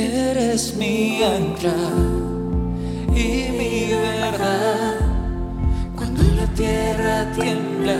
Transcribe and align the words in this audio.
Eres 0.00 0.76
mi 0.76 1.24
ancla 1.24 1.74
y 3.12 3.50
mi 3.58 3.90
verdad. 3.90 4.94
Cuando 5.96 6.22
la 6.22 6.46
tierra 6.54 7.32
tiembla, 7.32 7.98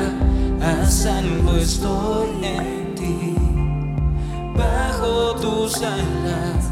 a 0.62 0.87
salvo 0.87 1.56
estoy 1.56 2.29
en 2.45 2.95
ti. 2.95 3.34
Bajo 4.56 5.34
tus 5.40 5.82
alas 5.82 6.71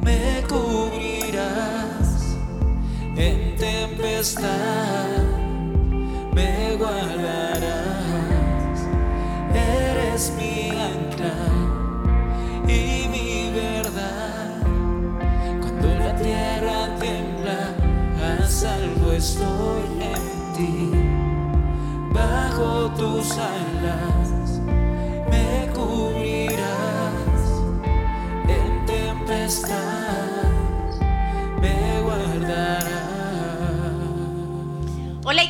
me 0.00 0.44
cubrirás 0.48 2.36
en 3.16 3.56
tempestad, 3.56 5.08
me 6.32 6.76
guardarás. 6.76 7.80
Eres 9.52 10.32
mi 10.38 10.59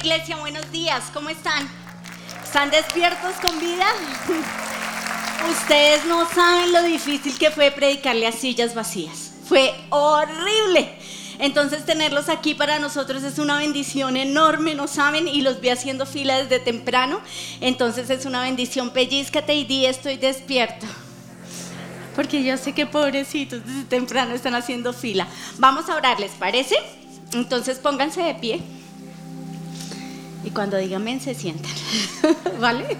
iglesia, 0.00 0.36
buenos 0.36 0.72
días, 0.72 1.04
¿cómo 1.12 1.28
están? 1.28 1.68
¿Están 2.42 2.70
despiertos 2.70 3.34
con 3.42 3.60
vida? 3.60 3.84
Ustedes 5.50 6.06
no 6.06 6.26
saben 6.26 6.72
lo 6.72 6.82
difícil 6.82 7.36
que 7.38 7.50
fue 7.50 7.70
predicarle 7.70 8.26
a 8.26 8.32
sillas 8.32 8.74
vacías. 8.74 9.32
Fue 9.46 9.74
horrible. 9.90 10.90
Entonces 11.38 11.84
tenerlos 11.84 12.30
aquí 12.30 12.54
para 12.54 12.78
nosotros 12.78 13.22
es 13.24 13.38
una 13.38 13.58
bendición 13.58 14.16
enorme, 14.16 14.74
¿no 14.74 14.88
saben? 14.88 15.28
Y 15.28 15.42
los 15.42 15.60
vi 15.60 15.68
haciendo 15.68 16.06
fila 16.06 16.38
desde 16.38 16.60
temprano. 16.60 17.20
Entonces 17.60 18.08
es 18.08 18.24
una 18.24 18.42
bendición. 18.42 18.90
Pellizcate 18.90 19.54
y 19.54 19.64
di 19.64 19.84
estoy 19.84 20.16
despierto. 20.16 20.86
Porque 22.16 22.42
yo 22.42 22.56
sé 22.56 22.72
que 22.72 22.86
pobrecitos 22.86 23.66
desde 23.66 23.84
temprano 23.84 24.34
están 24.34 24.54
haciendo 24.54 24.94
fila. 24.94 25.26
Vamos 25.58 25.90
a 25.90 25.96
orar, 25.96 26.20
¿les 26.20 26.32
parece? 26.32 26.76
Entonces 27.32 27.78
pónganse 27.78 28.22
de 28.22 28.34
pie. 28.34 28.79
Y 30.44 30.50
cuando 30.50 30.76
digan 30.76 31.04
men, 31.04 31.20
se 31.20 31.34
sientan. 31.34 31.72
¿Vale? 32.60 32.96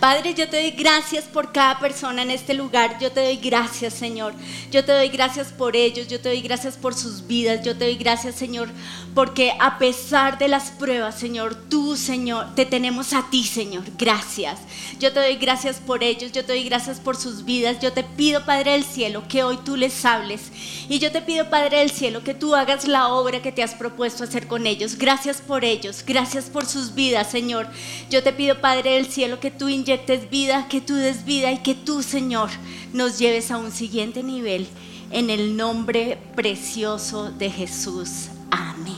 Padre, 0.00 0.34
yo 0.34 0.48
te 0.48 0.60
doy 0.60 0.70
gracias 0.72 1.24
por 1.24 1.52
cada 1.52 1.78
persona 1.78 2.22
en 2.22 2.30
este 2.30 2.52
lugar. 2.52 2.98
Yo 3.00 3.10
te 3.10 3.22
doy 3.22 3.36
gracias, 3.36 3.94
Señor. 3.94 4.34
Yo 4.70 4.84
te 4.84 4.92
doy 4.92 5.08
gracias 5.08 5.48
por 5.48 5.74
ellos. 5.74 6.06
Yo 6.08 6.20
te 6.20 6.28
doy 6.28 6.42
gracias 6.42 6.76
por 6.76 6.94
sus 6.94 7.26
vidas. 7.26 7.64
Yo 7.64 7.76
te 7.76 7.86
doy 7.86 7.96
gracias, 7.96 8.34
Señor, 8.34 8.68
porque 9.14 9.52
a 9.58 9.78
pesar 9.78 10.38
de 10.38 10.48
las 10.48 10.70
pruebas, 10.70 11.18
Señor, 11.18 11.54
tú, 11.70 11.96
Señor, 11.96 12.54
te 12.54 12.66
tenemos 12.66 13.14
a 13.14 13.30
ti, 13.30 13.44
Señor. 13.44 13.84
Gracias. 13.96 14.60
Yo 14.98 15.12
te 15.12 15.20
doy 15.20 15.36
gracias 15.36 15.76
por 15.76 16.02
ellos. 16.02 16.32
Yo 16.32 16.44
te 16.44 16.52
doy 16.52 16.64
gracias 16.64 17.00
por 17.00 17.16
sus 17.16 17.44
vidas. 17.44 17.78
Yo 17.80 17.92
te 17.92 18.04
pido, 18.04 18.44
Padre 18.44 18.72
del 18.72 18.84
cielo, 18.84 19.24
que 19.28 19.44
hoy 19.44 19.58
tú 19.64 19.76
les 19.76 20.04
hables. 20.04 20.52
Y 20.88 20.98
yo 20.98 21.10
te 21.10 21.22
pido, 21.22 21.48
Padre 21.48 21.78
del 21.78 21.90
cielo, 21.90 22.22
que 22.22 22.34
tú 22.34 22.54
hagas 22.54 22.86
la 22.86 23.08
obra 23.08 23.40
que 23.40 23.52
te 23.52 23.62
has 23.62 23.74
propuesto 23.74 24.24
hacer 24.24 24.46
con 24.46 24.66
ellos. 24.66 24.98
Gracias 24.98 25.40
por 25.40 25.64
ellos. 25.64 26.04
Gracias 26.06 26.46
por 26.46 26.66
sus 26.66 26.94
vidas, 26.94 27.30
Señor. 27.30 27.68
Yo 28.10 28.22
te 28.22 28.32
pido, 28.32 28.60
Padre 28.60 28.92
del 28.92 29.06
cielo, 29.06 29.40
que 29.40 29.50
tú 29.50 29.68
inyectes 29.86 30.28
vida, 30.30 30.66
que 30.68 30.80
tú 30.80 30.96
des 30.96 31.24
vida 31.24 31.52
y 31.52 31.58
que 31.58 31.76
tú, 31.76 32.02
Señor, 32.02 32.50
nos 32.92 33.20
lleves 33.20 33.52
a 33.52 33.56
un 33.56 33.70
siguiente 33.70 34.24
nivel. 34.24 34.66
En 35.12 35.30
el 35.30 35.56
nombre 35.56 36.18
precioso 36.34 37.30
de 37.30 37.48
Jesús. 37.48 38.30
Amén. 38.50 38.96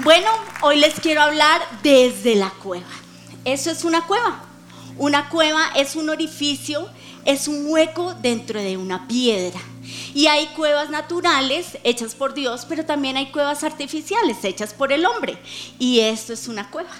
Bueno, 0.00 0.28
hoy 0.60 0.76
les 0.76 1.00
quiero 1.00 1.22
hablar 1.22 1.62
desde 1.82 2.34
la 2.34 2.50
cueva. 2.50 2.84
Eso 3.46 3.70
es 3.70 3.84
una 3.84 4.06
cueva. 4.06 4.42
Una 4.98 5.30
cueva 5.30 5.62
es 5.74 5.96
un 5.96 6.10
orificio, 6.10 6.86
es 7.24 7.48
un 7.48 7.64
hueco 7.70 8.12
dentro 8.20 8.60
de 8.60 8.76
una 8.76 9.08
piedra. 9.08 9.58
Y 10.14 10.26
hay 10.26 10.46
cuevas 10.48 10.90
naturales 10.90 11.78
hechas 11.84 12.14
por 12.14 12.34
Dios, 12.34 12.64
pero 12.68 12.84
también 12.84 13.16
hay 13.16 13.30
cuevas 13.30 13.64
artificiales 13.64 14.44
hechas 14.44 14.74
por 14.74 14.92
el 14.92 15.06
hombre. 15.06 15.38
Y 15.78 16.00
esto 16.00 16.32
es 16.32 16.48
una 16.48 16.70
cueva. 16.70 16.90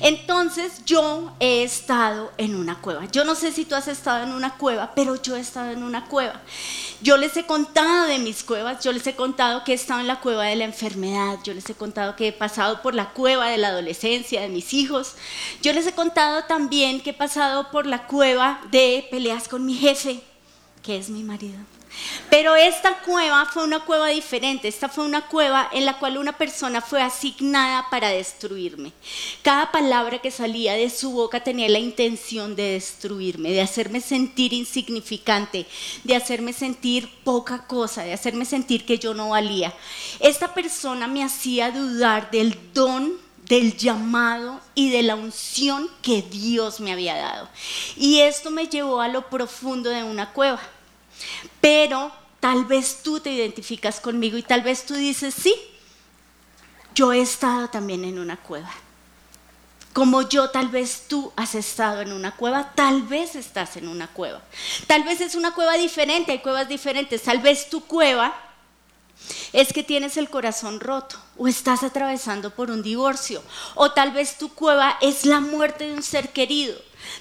Entonces 0.00 0.84
yo 0.84 1.32
he 1.40 1.62
estado 1.62 2.32
en 2.36 2.54
una 2.54 2.80
cueva. 2.80 3.06
Yo 3.10 3.24
no 3.24 3.34
sé 3.34 3.52
si 3.52 3.64
tú 3.64 3.74
has 3.74 3.88
estado 3.88 4.24
en 4.24 4.32
una 4.32 4.56
cueva, 4.56 4.92
pero 4.94 5.20
yo 5.20 5.36
he 5.36 5.40
estado 5.40 5.70
en 5.70 5.82
una 5.82 6.06
cueva. 6.06 6.40
Yo 7.00 7.16
les 7.16 7.36
he 7.36 7.44
contado 7.44 8.06
de 8.06 8.18
mis 8.18 8.44
cuevas, 8.44 8.82
yo 8.82 8.92
les 8.92 9.06
he 9.06 9.14
contado 9.14 9.64
que 9.64 9.72
he 9.72 9.74
estado 9.74 10.00
en 10.00 10.06
la 10.06 10.20
cueva 10.20 10.44
de 10.44 10.56
la 10.56 10.64
enfermedad, 10.64 11.38
yo 11.44 11.52
les 11.52 11.68
he 11.68 11.74
contado 11.74 12.16
que 12.16 12.28
he 12.28 12.32
pasado 12.32 12.82
por 12.82 12.94
la 12.94 13.10
cueva 13.10 13.48
de 13.48 13.58
la 13.58 13.68
adolescencia, 13.68 14.40
de 14.40 14.48
mis 14.48 14.72
hijos. 14.72 15.14
Yo 15.60 15.72
les 15.72 15.86
he 15.86 15.92
contado 15.92 16.44
también 16.44 17.00
que 17.00 17.10
he 17.10 17.14
pasado 17.14 17.70
por 17.70 17.86
la 17.86 18.06
cueva 18.06 18.60
de 18.70 19.06
peleas 19.10 19.48
con 19.48 19.66
mi 19.66 19.74
jefe, 19.74 20.22
que 20.82 20.96
es 20.96 21.10
mi 21.10 21.22
marido. 21.24 21.58
Pero 22.30 22.56
esta 22.56 22.98
cueva 23.00 23.46
fue 23.46 23.64
una 23.64 23.80
cueva 23.80 24.08
diferente, 24.08 24.68
esta 24.68 24.88
fue 24.88 25.04
una 25.04 25.26
cueva 25.28 25.68
en 25.72 25.84
la 25.84 25.98
cual 25.98 26.18
una 26.18 26.36
persona 26.36 26.80
fue 26.80 27.00
asignada 27.00 27.88
para 27.90 28.08
destruirme. 28.08 28.92
Cada 29.42 29.70
palabra 29.70 30.18
que 30.18 30.30
salía 30.30 30.74
de 30.74 30.90
su 30.90 31.12
boca 31.12 31.44
tenía 31.44 31.68
la 31.68 31.78
intención 31.78 32.56
de 32.56 32.72
destruirme, 32.72 33.50
de 33.50 33.62
hacerme 33.62 34.00
sentir 34.00 34.52
insignificante, 34.52 35.66
de 36.02 36.16
hacerme 36.16 36.52
sentir 36.52 37.08
poca 37.22 37.66
cosa, 37.66 38.02
de 38.02 38.12
hacerme 38.12 38.44
sentir 38.44 38.84
que 38.84 38.98
yo 38.98 39.14
no 39.14 39.30
valía. 39.30 39.72
Esta 40.20 40.54
persona 40.54 41.06
me 41.06 41.22
hacía 41.22 41.70
dudar 41.70 42.30
del 42.30 42.58
don 42.72 43.24
del 43.48 43.76
llamado 43.76 44.60
y 44.74 44.90
de 44.90 45.02
la 45.02 45.16
unción 45.16 45.88
que 46.02 46.22
Dios 46.22 46.80
me 46.80 46.92
había 46.92 47.14
dado. 47.16 47.48
Y 47.96 48.20
esto 48.20 48.50
me 48.50 48.68
llevó 48.68 49.00
a 49.00 49.08
lo 49.08 49.28
profundo 49.28 49.90
de 49.90 50.02
una 50.02 50.32
cueva. 50.32 50.60
Pero 51.60 52.12
tal 52.40 52.64
vez 52.64 53.00
tú 53.02 53.20
te 53.20 53.30
identificas 53.30 54.00
conmigo 54.00 54.36
y 54.36 54.42
tal 54.42 54.62
vez 54.62 54.84
tú 54.84 54.94
dices, 54.94 55.34
sí, 55.34 55.54
yo 56.94 57.12
he 57.12 57.20
estado 57.20 57.68
también 57.68 58.04
en 58.04 58.18
una 58.18 58.36
cueva. 58.36 58.70
Como 59.92 60.22
yo, 60.28 60.50
tal 60.50 60.68
vez 60.68 61.04
tú 61.08 61.32
has 61.36 61.54
estado 61.54 62.00
en 62.00 62.12
una 62.12 62.32
cueva, 62.34 62.72
tal 62.74 63.02
vez 63.02 63.36
estás 63.36 63.76
en 63.76 63.86
una 63.86 64.08
cueva. 64.08 64.42
Tal 64.88 65.04
vez 65.04 65.20
es 65.20 65.36
una 65.36 65.54
cueva 65.54 65.74
diferente, 65.74 66.32
hay 66.32 66.40
cuevas 66.40 66.68
diferentes. 66.68 67.22
Tal 67.22 67.38
vez 67.38 67.70
tu 67.70 67.84
cueva 67.84 68.34
es 69.52 69.72
que 69.72 69.82
tienes 69.82 70.16
el 70.16 70.30
corazón 70.30 70.80
roto 70.80 71.16
o 71.36 71.48
estás 71.48 71.82
atravesando 71.82 72.50
por 72.50 72.70
un 72.70 72.82
divorcio 72.82 73.42
o 73.74 73.92
tal 73.92 74.12
vez 74.12 74.38
tu 74.38 74.52
cueva 74.52 74.98
es 75.00 75.24
la 75.24 75.40
muerte 75.40 75.88
de 75.88 75.94
un 75.94 76.02
ser 76.02 76.30
querido. 76.30 76.76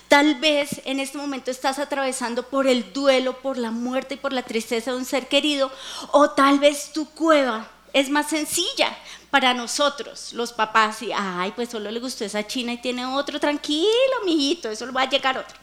Tal 0.07 0.35
vez 0.35 0.81
en 0.85 0.99
este 0.99 1.17
momento 1.17 1.51
estás 1.51 1.77
atravesando 1.77 2.43
por 2.43 2.67
el 2.67 2.93
duelo, 2.93 3.41
por 3.41 3.57
la 3.57 3.71
muerte 3.71 4.15
y 4.15 4.17
por 4.17 4.33
la 4.33 4.43
tristeza 4.43 4.91
de 4.91 4.97
un 4.97 5.05
ser 5.05 5.27
querido 5.27 5.71
o 6.11 6.31
tal 6.31 6.59
vez 6.59 6.93
tu 6.93 7.09
cueva 7.09 7.67
es 7.93 8.09
más 8.09 8.29
sencilla 8.29 8.97
para 9.29 9.53
nosotros, 9.53 10.33
los 10.33 10.53
papás, 10.53 11.01
y 11.01 11.11
ay, 11.11 11.53
pues 11.55 11.69
solo 11.69 11.89
le 11.89 11.99
gustó 11.99 12.23
esa 12.23 12.45
china 12.45 12.73
y 12.73 12.77
tiene 12.77 13.05
otro, 13.05 13.39
tranquilo, 13.39 13.87
mijito, 14.25 14.69
eso 14.69 14.85
le 14.85 14.91
va 14.91 15.03
a 15.03 15.09
llegar 15.09 15.37
otro. 15.37 15.62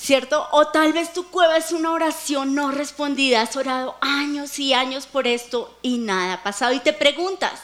¿Cierto? 0.00 0.48
O 0.52 0.68
tal 0.68 0.92
vez 0.92 1.12
tu 1.12 1.26
cueva 1.26 1.58
es 1.58 1.72
una 1.72 1.92
oración 1.92 2.54
no 2.54 2.70
respondida, 2.70 3.42
has 3.42 3.54
orado 3.56 3.96
años 4.00 4.58
y 4.58 4.72
años 4.72 5.06
por 5.06 5.26
esto 5.26 5.76
y 5.82 5.98
nada 5.98 6.34
ha 6.34 6.42
pasado. 6.42 6.72
Y 6.72 6.80
te 6.80 6.92
preguntas, 6.92 7.60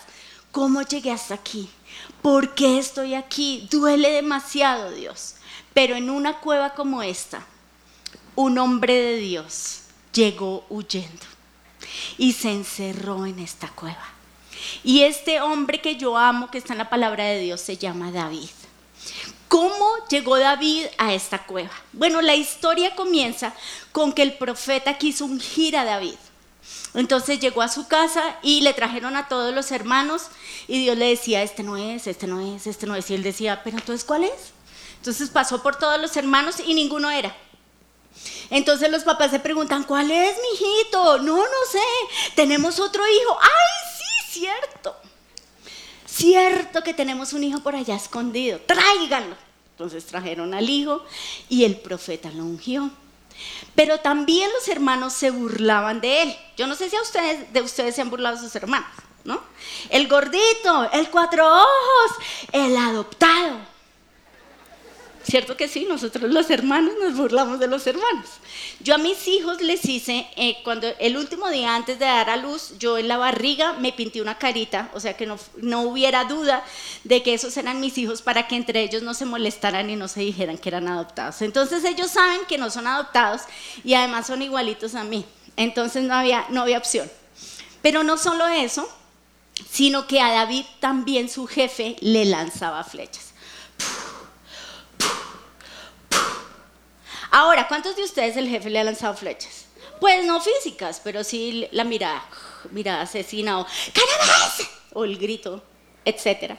¿cómo 0.52 0.82
llegué 0.82 1.10
hasta 1.10 1.34
aquí? 1.34 1.70
¿Por 2.20 2.54
qué 2.54 2.78
estoy 2.78 3.14
aquí? 3.14 3.66
Duele 3.70 4.10
demasiado, 4.10 4.90
Dios. 4.90 5.36
Pero 5.72 5.96
en 5.96 6.10
una 6.10 6.40
cueva 6.40 6.74
como 6.74 7.02
esta, 7.02 7.46
un 8.34 8.58
hombre 8.58 8.94
de 8.94 9.16
Dios 9.16 9.82
llegó 10.12 10.66
huyendo 10.68 11.24
y 12.18 12.32
se 12.32 12.50
encerró 12.50 13.24
en 13.24 13.38
esta 13.38 13.68
cueva. 13.68 14.04
Y 14.84 15.02
este 15.02 15.40
hombre 15.40 15.80
que 15.80 15.96
yo 15.96 16.16
amo, 16.18 16.50
que 16.50 16.58
está 16.58 16.74
en 16.74 16.78
la 16.78 16.90
palabra 16.90 17.24
de 17.24 17.40
Dios, 17.40 17.60
se 17.60 17.76
llama 17.76 18.10
David. 18.10 18.50
¿Cómo 19.48 19.88
llegó 20.08 20.38
David 20.38 20.86
a 20.98 21.14
esta 21.14 21.44
cueva? 21.46 21.70
Bueno, 21.92 22.20
la 22.20 22.34
historia 22.34 22.96
comienza 22.96 23.52
con 23.92 24.12
que 24.12 24.22
el 24.22 24.34
profeta 24.34 24.98
quiso 24.98 25.24
ungir 25.24 25.76
a 25.76 25.84
David. 25.84 26.16
Entonces 26.94 27.38
llegó 27.38 27.62
a 27.62 27.68
su 27.68 27.86
casa 27.86 28.36
y 28.42 28.62
le 28.62 28.72
trajeron 28.72 29.16
a 29.16 29.28
todos 29.28 29.54
los 29.54 29.70
hermanos 29.70 30.28
y 30.66 30.80
Dios 30.80 30.96
le 30.96 31.08
decía, 31.08 31.42
este 31.42 31.62
no 31.62 31.76
es, 31.76 32.06
este 32.06 32.26
no 32.26 32.40
es, 32.40 32.66
este 32.66 32.86
no 32.86 32.96
es. 32.96 33.10
Y 33.10 33.14
él 33.14 33.22
decía, 33.22 33.62
pero 33.62 33.76
entonces 33.76 34.04
¿cuál 34.04 34.24
es? 34.24 34.52
Entonces 34.96 35.30
pasó 35.30 35.62
por 35.62 35.76
todos 35.76 36.00
los 36.00 36.16
hermanos 36.16 36.56
y 36.58 36.74
ninguno 36.74 37.10
era. 37.10 37.36
Entonces 38.50 38.90
los 38.90 39.04
papás 39.04 39.30
se 39.30 39.40
preguntan, 39.40 39.84
¿cuál 39.84 40.10
es, 40.10 40.36
mi 40.40 40.54
hijito? 40.54 41.18
No, 41.18 41.36
no 41.36 41.70
sé. 41.70 42.34
Tenemos 42.34 42.80
otro 42.80 43.02
hijo. 43.06 43.38
¡Ay, 43.40 43.92
sí, 43.98 44.40
cierto! 44.40 44.96
Cierto 46.16 46.82
que 46.82 46.94
tenemos 46.94 47.34
un 47.34 47.44
hijo 47.44 47.60
por 47.60 47.76
allá 47.76 47.94
escondido. 47.94 48.58
Tráiganlo. 48.60 49.36
Entonces 49.72 50.06
trajeron 50.06 50.54
al 50.54 50.70
hijo 50.70 51.04
y 51.50 51.64
el 51.64 51.76
profeta 51.76 52.30
lo 52.30 52.44
ungió. 52.44 52.90
Pero 53.74 54.00
también 54.00 54.50
los 54.54 54.66
hermanos 54.68 55.12
se 55.12 55.30
burlaban 55.30 56.00
de 56.00 56.22
él. 56.22 56.36
Yo 56.56 56.66
no 56.66 56.74
sé 56.74 56.88
si 56.88 56.96
a 56.96 57.02
ustedes, 57.02 57.52
de 57.52 57.60
ustedes 57.60 57.94
se 57.94 58.00
han 58.00 58.08
burlado 58.08 58.38
sus 58.38 58.56
hermanos, 58.56 58.88
¿no? 59.24 59.42
El 59.90 60.08
gordito, 60.08 60.90
el 60.90 61.10
cuatro 61.10 61.46
ojos, 61.46 62.16
el 62.50 62.74
adoptado. 62.78 63.75
¿Cierto 65.28 65.56
que 65.56 65.66
sí? 65.66 65.86
Nosotros 65.88 66.30
los 66.30 66.48
hermanos 66.50 66.94
nos 67.02 67.16
burlamos 67.16 67.58
de 67.58 67.66
los 67.66 67.84
hermanos. 67.88 68.28
Yo 68.78 68.94
a 68.94 68.98
mis 68.98 69.26
hijos 69.26 69.60
les 69.60 69.84
hice, 69.84 70.28
eh, 70.36 70.58
cuando 70.62 70.86
el 71.00 71.16
último 71.16 71.50
día 71.50 71.74
antes 71.74 71.98
de 71.98 72.04
dar 72.04 72.30
a 72.30 72.36
luz, 72.36 72.74
yo 72.78 72.96
en 72.96 73.08
la 73.08 73.16
barriga 73.16 73.72
me 73.72 73.92
pinté 73.92 74.22
una 74.22 74.38
carita, 74.38 74.88
o 74.94 75.00
sea 75.00 75.16
que 75.16 75.26
no, 75.26 75.36
no 75.56 75.82
hubiera 75.82 76.26
duda 76.26 76.62
de 77.02 77.24
que 77.24 77.34
esos 77.34 77.56
eran 77.56 77.80
mis 77.80 77.98
hijos 77.98 78.22
para 78.22 78.46
que 78.46 78.54
entre 78.54 78.80
ellos 78.82 79.02
no 79.02 79.14
se 79.14 79.24
molestaran 79.24 79.90
y 79.90 79.96
no 79.96 80.06
se 80.06 80.20
dijeran 80.20 80.58
que 80.58 80.68
eran 80.68 80.86
adoptados. 80.86 81.42
Entonces 81.42 81.82
ellos 81.84 82.12
saben 82.12 82.42
que 82.46 82.56
no 82.56 82.70
son 82.70 82.86
adoptados 82.86 83.42
y 83.82 83.94
además 83.94 84.28
son 84.28 84.42
igualitos 84.42 84.94
a 84.94 85.02
mí. 85.02 85.24
Entonces 85.56 86.04
no 86.04 86.14
había, 86.14 86.46
no 86.50 86.62
había 86.62 86.78
opción. 86.78 87.10
Pero 87.82 88.04
no 88.04 88.16
solo 88.16 88.46
eso, 88.46 88.88
sino 89.68 90.06
que 90.06 90.20
a 90.20 90.30
David 90.30 90.66
también 90.78 91.28
su 91.28 91.48
jefe 91.48 91.96
le 92.00 92.26
lanzaba 92.26 92.84
flechas. 92.84 93.32
Ahora, 97.36 97.68
¿cuántos 97.68 97.94
de 97.96 98.02
ustedes 98.02 98.34
el 98.38 98.48
jefe 98.48 98.70
le 98.70 98.78
ha 98.78 98.84
lanzado 98.84 99.14
flechas? 99.14 99.66
Pues 100.00 100.24
no 100.24 100.40
físicas, 100.40 101.02
pero 101.04 101.22
sí 101.22 101.68
la 101.70 101.84
mirada, 101.84 102.24
mirada 102.70 103.02
asesina 103.02 103.60
o 103.60 103.66
o 104.94 105.04
el 105.04 105.18
grito, 105.18 105.62
etc. 106.06 106.54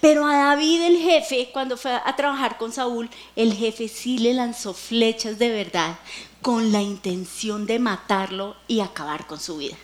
Pero 0.00 0.26
a 0.26 0.34
David 0.34 0.84
el 0.84 0.96
jefe, 0.96 1.50
cuando 1.52 1.76
fue 1.76 1.92
a 1.92 2.16
trabajar 2.16 2.56
con 2.56 2.72
Saúl, 2.72 3.10
el 3.36 3.52
jefe 3.52 3.88
sí 3.88 4.16
le 4.16 4.32
lanzó 4.32 4.72
flechas 4.72 5.38
de 5.38 5.50
verdad 5.50 5.98
con 6.40 6.72
la 6.72 6.80
intención 6.80 7.66
de 7.66 7.78
matarlo 7.78 8.56
y 8.66 8.80
acabar 8.80 9.26
con 9.26 9.38
su 9.38 9.58
vida. 9.58 9.76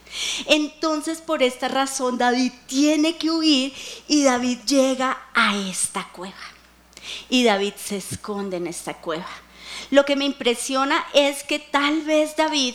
Entonces, 0.47 1.21
por 1.21 1.43
esta 1.43 1.69
razón, 1.69 2.17
David 2.17 2.53
tiene 2.67 3.19
que 3.19 3.31
huir 3.31 3.75
y 4.07 4.23
David 4.23 4.61
llega 4.65 5.27
a 5.35 5.59
esta 5.59 6.09
cueva. 6.09 6.41
Y 7.29 7.45
David 7.45 7.75
se 7.77 7.99
esconde 7.99 8.57
en 8.57 8.67
esta 8.67 8.95
cueva. 8.95 9.29
Lo 9.91 10.05
que 10.05 10.17
me 10.17 10.25
impresiona 10.25 11.05
es 11.15 11.45
que 11.45 11.59
tal 11.59 12.03
vez 12.03 12.37
David 12.37 12.75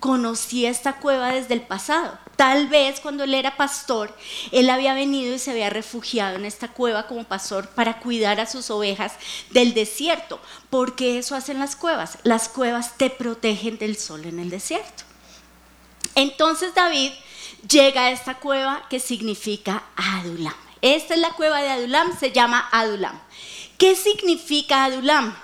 conocía 0.00 0.70
esta 0.70 0.94
cueva 0.94 1.32
desde 1.32 1.54
el 1.54 1.62
pasado. 1.62 2.18
Tal 2.36 2.68
vez 2.68 3.00
cuando 3.00 3.24
él 3.24 3.34
era 3.34 3.56
pastor, 3.56 4.14
él 4.52 4.68
había 4.68 4.94
venido 4.94 5.34
y 5.34 5.38
se 5.38 5.52
había 5.52 5.70
refugiado 5.70 6.36
en 6.36 6.44
esta 6.44 6.68
cueva 6.68 7.06
como 7.06 7.24
pastor 7.24 7.68
para 7.70 7.98
cuidar 7.98 8.40
a 8.40 8.46
sus 8.46 8.70
ovejas 8.70 9.12
del 9.50 9.72
desierto, 9.72 10.38
porque 10.68 11.18
eso 11.18 11.34
hacen 11.34 11.58
las 11.58 11.76
cuevas. 11.76 12.18
Las 12.24 12.48
cuevas 12.48 12.98
te 12.98 13.08
protegen 13.08 13.78
del 13.78 13.96
sol 13.96 14.26
en 14.26 14.38
el 14.38 14.50
desierto. 14.50 15.04
Entonces 16.14 16.74
David 16.74 17.12
llega 17.68 18.02
a 18.02 18.10
esta 18.10 18.34
cueva 18.34 18.86
que 18.88 19.00
significa 19.00 19.82
Adulam. 19.96 20.54
Esta 20.82 21.14
es 21.14 21.20
la 21.20 21.32
cueva 21.32 21.62
de 21.62 21.70
Adulam, 21.70 22.16
se 22.18 22.32
llama 22.32 22.68
Adulam. 22.70 23.18
¿Qué 23.78 23.96
significa 23.96 24.84
Adulam? 24.84 25.34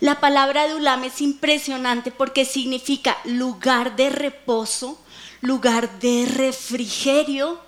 La 0.00 0.20
palabra 0.20 0.62
Adulam 0.62 1.02
es 1.04 1.20
impresionante 1.20 2.12
porque 2.12 2.44
significa 2.44 3.18
lugar 3.24 3.96
de 3.96 4.10
reposo, 4.10 5.00
lugar 5.40 5.98
de 5.98 6.24
refrigerio, 6.26 7.60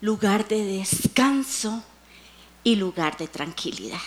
lugar 0.00 0.48
de 0.48 0.64
descanso 0.64 1.82
y 2.64 2.76
lugar 2.76 3.18
de 3.18 3.28
tranquilidad. 3.28 4.00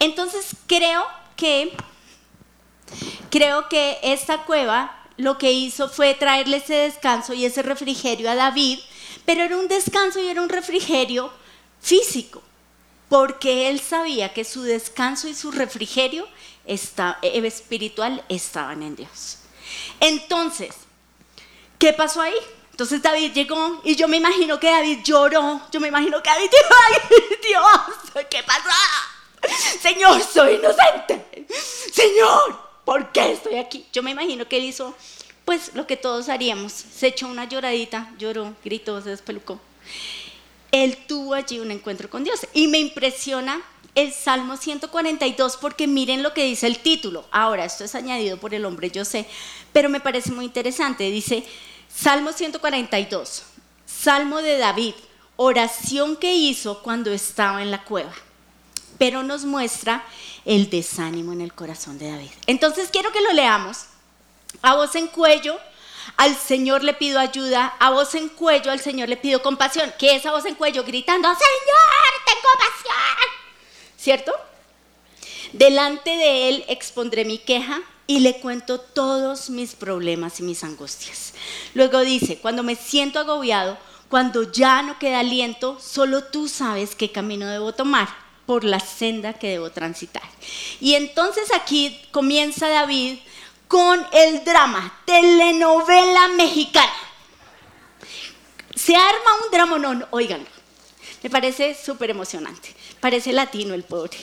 Entonces 0.00 0.56
creo 0.66 1.04
que 1.36 1.72
creo 3.30 3.68
que 3.68 3.98
esta 4.02 4.44
cueva 4.44 5.04
lo 5.16 5.38
que 5.38 5.52
hizo 5.52 5.88
fue 5.88 6.14
traerle 6.14 6.58
ese 6.58 6.74
descanso 6.74 7.32
y 7.32 7.44
ese 7.44 7.62
refrigerio 7.62 8.30
a 8.30 8.34
David, 8.34 8.78
pero 9.24 9.42
era 9.42 9.56
un 9.56 9.68
descanso 9.68 10.20
y 10.20 10.26
era 10.26 10.42
un 10.42 10.48
refrigerio 10.48 11.30
físico, 11.80 12.42
porque 13.08 13.68
él 13.68 13.80
sabía 13.80 14.32
que 14.32 14.44
su 14.44 14.62
descanso 14.62 15.28
y 15.28 15.34
su 15.34 15.52
refrigerio 15.52 16.26
eh, 16.66 17.42
espiritual 17.44 18.24
estaban 18.28 18.82
en 18.82 18.96
Dios. 18.96 19.38
Entonces, 20.00 20.74
¿qué 21.78 21.92
pasó 21.92 22.20
ahí? 22.20 22.34
Entonces 22.72 23.00
David 23.00 23.32
llegó 23.32 23.80
y 23.84 23.96
yo 23.96 24.06
me 24.06 24.18
imagino 24.18 24.60
que 24.60 24.70
David 24.70 24.98
lloró. 25.02 25.62
Yo 25.72 25.80
me 25.80 25.88
imagino 25.88 26.22
que 26.22 26.28
David 26.28 26.50
dijo, 26.50 27.60
Dios, 28.14 28.26
¿qué 28.28 28.42
pasó? 28.42 28.68
Señor, 29.80 30.20
soy 30.22 30.56
inocente. 30.56 31.46
Señor, 31.92 32.60
¿por 32.84 33.12
qué 33.12 33.32
estoy 33.32 33.56
aquí? 33.56 33.86
Yo 33.92 34.02
me 34.02 34.10
imagino 34.10 34.46
que 34.46 34.58
él 34.58 34.64
hizo, 34.64 34.94
pues 35.44 35.74
lo 35.74 35.86
que 35.86 35.96
todos 35.96 36.28
haríamos. 36.28 36.72
Se 36.72 37.06
echó 37.06 37.28
una 37.28 37.44
lloradita, 37.44 38.10
lloró, 38.18 38.54
gritó, 38.64 39.00
se 39.00 39.10
despelucó. 39.10 39.60
Él 40.72 40.96
tuvo 41.06 41.34
allí 41.34 41.58
un 41.58 41.70
encuentro 41.70 42.10
con 42.10 42.24
Dios. 42.24 42.46
Y 42.52 42.68
me 42.68 42.78
impresiona 42.78 43.62
el 43.94 44.12
Salmo 44.12 44.56
142 44.56 45.56
porque 45.56 45.86
miren 45.86 46.22
lo 46.22 46.34
que 46.34 46.44
dice 46.44 46.66
el 46.66 46.78
título. 46.78 47.24
Ahora, 47.30 47.64
esto 47.64 47.82
es 47.84 47.94
añadido 47.94 48.38
por 48.38 48.54
el 48.54 48.64
hombre, 48.64 48.90
yo 48.90 49.04
sé, 49.04 49.26
pero 49.72 49.88
me 49.88 50.00
parece 50.00 50.30
muy 50.32 50.44
interesante. 50.44 51.10
Dice, 51.10 51.44
Salmo 51.88 52.32
142, 52.32 53.42
Salmo 53.86 54.42
de 54.42 54.58
David, 54.58 54.94
oración 55.36 56.16
que 56.16 56.34
hizo 56.34 56.82
cuando 56.82 57.10
estaba 57.10 57.62
en 57.62 57.70
la 57.70 57.84
cueva, 57.84 58.12
pero 58.98 59.22
nos 59.22 59.44
muestra 59.46 60.04
el 60.44 60.68
desánimo 60.68 61.32
en 61.32 61.40
el 61.40 61.54
corazón 61.54 61.98
de 61.98 62.10
David. 62.10 62.30
Entonces 62.46 62.90
quiero 62.92 63.12
que 63.12 63.22
lo 63.22 63.32
leamos 63.32 63.86
a 64.62 64.74
voz 64.74 64.94
en 64.94 65.06
cuello. 65.06 65.58
Al 66.16 66.36
Señor 66.36 66.84
le 66.84 66.94
pido 66.94 67.18
ayuda, 67.18 67.74
a 67.78 67.90
voz 67.90 68.14
en 68.14 68.28
cuello 68.28 68.70
al 68.70 68.80
Señor 68.80 69.08
le 69.08 69.16
pido 69.16 69.42
compasión. 69.42 69.92
¿Qué 69.98 70.16
es 70.16 70.26
a 70.26 70.32
voz 70.32 70.44
en 70.44 70.54
cuello? 70.54 70.84
Gritando, 70.84 71.28
Señor, 71.28 72.12
ten 72.26 72.36
compasión. 72.42 73.36
¿cierto? 74.06 74.32
Delante 75.52 76.10
de 76.10 76.48
Él 76.48 76.64
expondré 76.68 77.24
mi 77.24 77.38
queja 77.38 77.80
y 78.06 78.20
le 78.20 78.38
cuento 78.38 78.78
todos 78.78 79.50
mis 79.50 79.74
problemas 79.74 80.38
y 80.38 80.44
mis 80.44 80.62
angustias. 80.62 81.34
Luego 81.74 82.02
dice, 82.02 82.38
cuando 82.38 82.62
me 82.62 82.76
siento 82.76 83.18
agobiado, 83.18 83.76
cuando 84.08 84.52
ya 84.52 84.82
no 84.82 84.96
queda 85.00 85.18
aliento, 85.18 85.80
solo 85.80 86.22
tú 86.22 86.46
sabes 86.46 86.94
qué 86.94 87.10
camino 87.10 87.48
debo 87.48 87.72
tomar 87.72 88.08
por 88.46 88.62
la 88.62 88.78
senda 88.78 89.32
que 89.32 89.48
debo 89.48 89.70
transitar. 89.70 90.22
Y 90.80 90.94
entonces 90.94 91.52
aquí 91.52 92.00
comienza 92.12 92.68
David 92.68 93.18
con 93.68 94.06
el 94.12 94.44
drama, 94.44 95.00
telenovela 95.04 96.28
mexicana. 96.28 96.92
Se 98.74 98.94
arma 98.94 99.44
un 99.44 99.50
drama, 99.50 99.78
no, 99.78 100.06
oigan, 100.10 100.46
me 101.22 101.30
parece 101.30 101.74
súper 101.74 102.10
emocionante. 102.10 102.74
Parece 103.00 103.32
latino 103.32 103.74
el 103.74 103.84
pobre. 103.84 104.16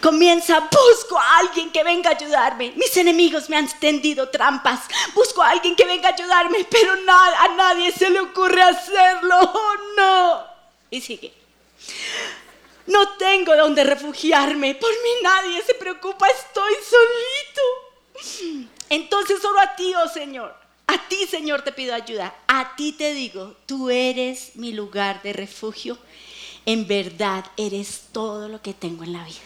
Comienza, 0.00 0.68
busco 0.70 1.18
a 1.18 1.38
alguien 1.38 1.70
que 1.70 1.84
venga 1.84 2.10
a 2.10 2.14
ayudarme. 2.14 2.72
Mis 2.76 2.96
enemigos 2.96 3.48
me 3.48 3.56
han 3.56 3.68
tendido 3.78 4.28
trampas. 4.28 4.80
Busco 5.14 5.42
a 5.42 5.50
alguien 5.50 5.76
que 5.76 5.84
venga 5.84 6.08
a 6.08 6.12
ayudarme, 6.12 6.66
pero 6.70 6.92
a 6.92 7.48
nadie 7.56 7.92
se 7.92 8.10
le 8.10 8.20
ocurre 8.20 8.62
hacerlo. 8.62 9.36
Oh, 9.40 9.74
no. 9.96 10.44
Y 10.90 11.00
sigue. 11.00 11.32
No 12.86 13.16
tengo 13.16 13.56
donde 13.56 13.84
refugiarme. 13.84 14.74
Por 14.74 14.90
mí 14.90 15.10
nadie 15.22 15.62
se 15.62 15.74
preocupa. 15.74 16.28
Estoy 16.28 16.72
solito. 16.74 17.91
Entonces 18.88 19.40
solo 19.40 19.60
a 19.60 19.74
ti, 19.76 19.92
oh 19.94 20.08
Señor. 20.08 20.54
A 20.86 21.08
ti, 21.08 21.26
Señor, 21.26 21.62
te 21.62 21.72
pido 21.72 21.94
ayuda. 21.94 22.34
A 22.46 22.76
ti 22.76 22.92
te 22.92 23.14
digo, 23.14 23.56
tú 23.66 23.88
eres 23.88 24.56
mi 24.56 24.72
lugar 24.72 25.22
de 25.22 25.32
refugio 25.32 25.98
en 26.66 26.86
verdad 26.86 27.44
eres 27.56 28.02
todo 28.12 28.48
lo 28.48 28.62
que 28.62 28.74
tengo 28.74 29.04
en 29.04 29.12
la 29.12 29.24
vida. 29.24 29.38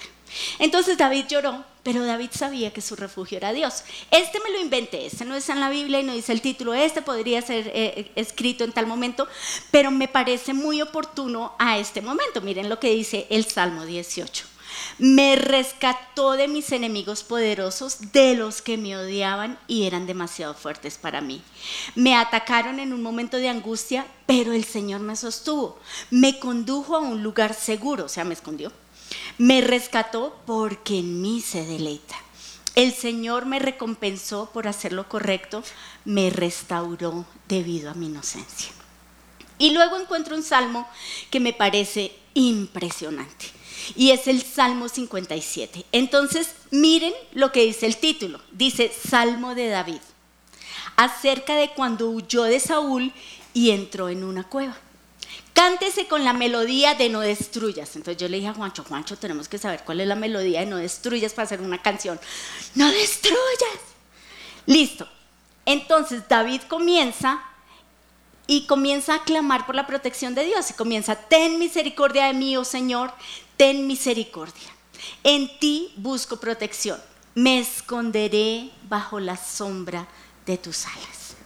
Entonces 0.59 0.99
David 0.99 1.27
lloró, 1.29 1.65
pero 1.83 2.05
David 2.05 2.31
sabía 2.33 2.73
que 2.73 2.83
su 2.83 2.95
refugio 2.97 3.39
era 3.39 3.53
Dios. 3.53 3.85
Este 4.11 4.41
me 4.41 4.51
lo 4.51 4.61
inventé, 4.61 5.07
este 5.07 5.25
no 5.25 5.35
está 5.35 5.55
en 5.55 5.61
la 5.61 5.71
Biblia 5.71 6.01
y 6.01 6.03
no 6.03 6.13
dice 6.13 6.33
el 6.33 6.43
título, 6.43 6.75
este 6.75 7.01
podría 7.01 7.41
ser 7.41 7.71
eh, 7.73 8.11
escrito 8.17 8.65
en 8.65 8.73
tal 8.73 8.87
momento, 8.87 9.29
pero 9.71 9.91
me 9.91 10.09
parece 10.09 10.53
muy 10.53 10.83
oportuno 10.83 11.55
a 11.59 11.79
este 11.79 12.03
momento. 12.03 12.41
Miren 12.41 12.69
lo 12.69 12.79
que 12.79 12.91
dice 12.91 13.27
el 13.31 13.47
Salmo 13.47 13.87
18 13.87 14.56
me 14.99 15.37
rescató 15.37 16.33
de 16.33 16.49
mis 16.49 16.73
enemigos 16.73 17.23
poderosos, 17.23 18.13
de 18.13 18.35
los 18.35 18.63
que 18.63 18.77
me 18.77 18.97
odiaban 18.97 19.59
y 19.67 19.85
eran 19.85 20.07
demasiado 20.07 20.55
fuertes 20.55 20.99
para 20.99 21.21
mí. 21.21 21.43
Me 21.95 22.17
atacaron 22.17 22.81
en 22.81 22.93
un 22.93 23.03
momento 23.03 23.37
de 23.37 23.49
angustia, 23.49 24.07
pero 24.27 24.53
el 24.53 24.65
Señor 24.65 25.01
me 25.01 25.17
sostuvo. 25.17 25.79
Me 26.11 26.39
condujo 26.39 26.97
a 26.97 27.01
un 27.01 27.23
lugar 27.23 27.55
seguro, 27.55 28.07
o 28.07 28.09
sea, 28.09 28.25
me 28.25 28.35
escondió. 28.35 28.73
Me 29.39 29.61
rescató 29.61 30.41
porque 30.47 30.99
en 30.99 31.21
mí 31.21 31.41
se 31.41 31.65
deleita. 31.65 32.17
El 32.75 32.93
Señor 32.93 33.47
me 33.47 33.59
recompensó 33.59 34.51
por 34.53 34.69
hacer 34.69 34.93
lo 34.93 35.09
correcto, 35.09 35.63
me 36.05 36.29
restauró 36.29 37.25
debido 37.49 37.91
a 37.91 37.95
mi 37.95 38.07
inocencia. 38.07 38.71
Y 39.59 39.71
luego 39.71 39.99
encuentro 39.99 40.37
un 40.37 40.43
salmo 40.43 40.87
que 41.31 41.41
me 41.41 41.55
parece 41.55 42.15
impresionante. 42.35 43.56
Y 43.95 44.11
es 44.11 44.27
el 44.27 44.43
Salmo 44.43 44.89
57. 44.89 45.85
Entonces, 45.93 46.55
miren 46.71 47.13
lo 47.33 47.53
que 47.53 47.65
dice 47.65 47.87
el 47.87 47.97
título. 47.97 48.41
Dice 48.53 48.91
Salmo 48.91 49.55
de 49.55 49.69
David, 49.69 50.01
acerca 50.97 51.57
de 51.57 51.71
cuando 51.71 52.11
huyó 52.11 52.45
de 52.45 52.61
Saúl 52.61 53.13
y 53.55 53.71
entró 53.71 54.09
en 54.09 54.25
una 54.25 54.45
cueva. 54.45 54.77
Cántese 55.53 56.07
con 56.07 56.23
la 56.23 56.35
melodía 56.35 56.95
de 56.95 57.09
No 57.09 57.21
destruyas. 57.21 57.97
Entonces 57.97 58.21
yo 58.21 58.29
le 58.29 58.37
dije 58.37 58.49
a 58.49 58.55
Juancho, 58.55 58.85
Juancho, 58.85 59.17
tenemos 59.17 59.49
que 59.49 59.57
saber 59.57 59.85
cuál 59.85 60.03
es 60.03 60.07
la 60.07 60.15
melodía 60.15 60.61
de 60.61 60.67
No 60.67 60.77
destruyas 60.77 61.33
para 61.33 61.47
hacer 61.47 61.63
una 61.63 61.81
canción. 61.81 62.21
No 62.75 62.91
destruyas. 62.91 63.81
Listo. 64.67 65.09
Entonces 65.65 66.29
David 66.29 66.61
comienza 66.69 67.43
y 68.47 68.67
comienza 68.67 69.15
a 69.15 69.25
clamar 69.25 69.67
por 69.67 69.75
la 69.75 69.87
protección 69.87 70.35
de 70.35 70.45
Dios 70.45 70.71
y 70.71 70.75
comienza, 70.75 71.17
ten 71.17 71.59
misericordia 71.59 72.27
de 72.27 72.35
mí, 72.35 72.57
oh 72.57 72.65
Señor, 72.65 73.13
ten 73.57 73.87
misericordia. 73.87 74.71
En 75.25 75.59
ti 75.59 75.93
busco 75.97 76.39
protección. 76.39 77.01
Me 77.35 77.59
esconderé 77.59 78.71
bajo 78.89 79.21
la 79.21 79.37
sombra 79.37 80.07
de 80.47 80.57
tus 80.57 80.87
alas. 80.87 81.37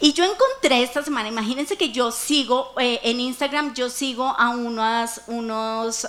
Y 0.00 0.12
yo 0.12 0.24
encontré 0.24 0.82
esta 0.82 1.02
semana, 1.02 1.28
imagínense 1.28 1.76
que 1.76 1.90
yo 1.90 2.10
sigo, 2.10 2.72
eh, 2.78 3.00
en 3.02 3.20
Instagram 3.20 3.74
yo 3.74 3.90
sigo 3.90 4.28
a 4.38 4.50
unas, 4.50 5.22
unos, 5.26 6.08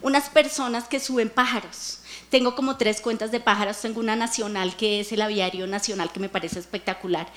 unas 0.00 0.30
personas 0.30 0.86
que 0.86 1.00
suben 1.00 1.28
pájaros. 1.28 1.98
Tengo 2.32 2.54
como 2.54 2.78
tres 2.78 3.02
cuentas 3.02 3.30
de 3.30 3.40
pájaros, 3.40 3.78
tengo 3.82 4.00
una 4.00 4.16
nacional 4.16 4.74
que 4.74 5.00
es 5.00 5.12
el 5.12 5.20
aviario 5.20 5.66
nacional 5.66 6.10
que 6.10 6.18
me 6.18 6.30
parece 6.30 6.58
espectacular. 6.58 7.30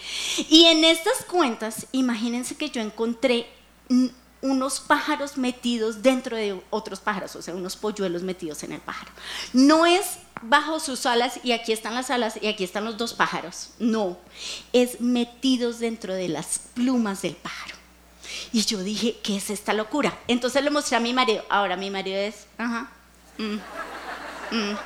Y 0.49 0.67
en 0.67 0.85
estas 0.85 1.25
cuentas, 1.25 1.87
imagínense 1.91 2.55
que 2.55 2.69
yo 2.69 2.79
encontré 2.79 3.45
unos 4.41 4.79
pájaros 4.79 5.37
metidos 5.37 6.01
dentro 6.01 6.37
de 6.37 6.61
otros 6.69 7.01
pájaros, 7.01 7.35
o 7.35 7.41
sea, 7.41 7.53
unos 7.53 7.75
polluelos 7.75 8.23
metidos 8.23 8.63
en 8.63 8.71
el 8.71 8.79
pájaro. 8.79 9.11
No 9.51 9.85
es 9.85 10.19
bajo 10.41 10.79
sus 10.79 11.05
alas 11.05 11.41
y 11.43 11.51
aquí 11.51 11.73
están 11.73 11.93
las 11.93 12.09
alas 12.09 12.39
y 12.41 12.47
aquí 12.47 12.63
están 12.63 12.85
los 12.85 12.95
dos 12.95 13.13
pájaros. 13.13 13.71
No, 13.79 14.17
es 14.71 15.01
metidos 15.01 15.79
dentro 15.79 16.13
de 16.13 16.29
las 16.29 16.61
plumas 16.73 17.21
del 17.21 17.35
pájaro. 17.35 17.75
Y 18.53 18.61
yo 18.61 18.81
dije, 18.81 19.17
¿qué 19.21 19.35
es 19.35 19.49
esta 19.49 19.73
locura? 19.73 20.17
Entonces 20.29 20.63
le 20.63 20.69
mostré 20.69 20.95
a 20.95 21.01
mi 21.01 21.11
marido. 21.11 21.43
Ahora 21.49 21.75
mi 21.75 21.89
marido 21.89 22.17
es, 22.17 22.45
ajá. 22.57 22.89
Mm, 23.37 23.57
mm. 24.51 24.77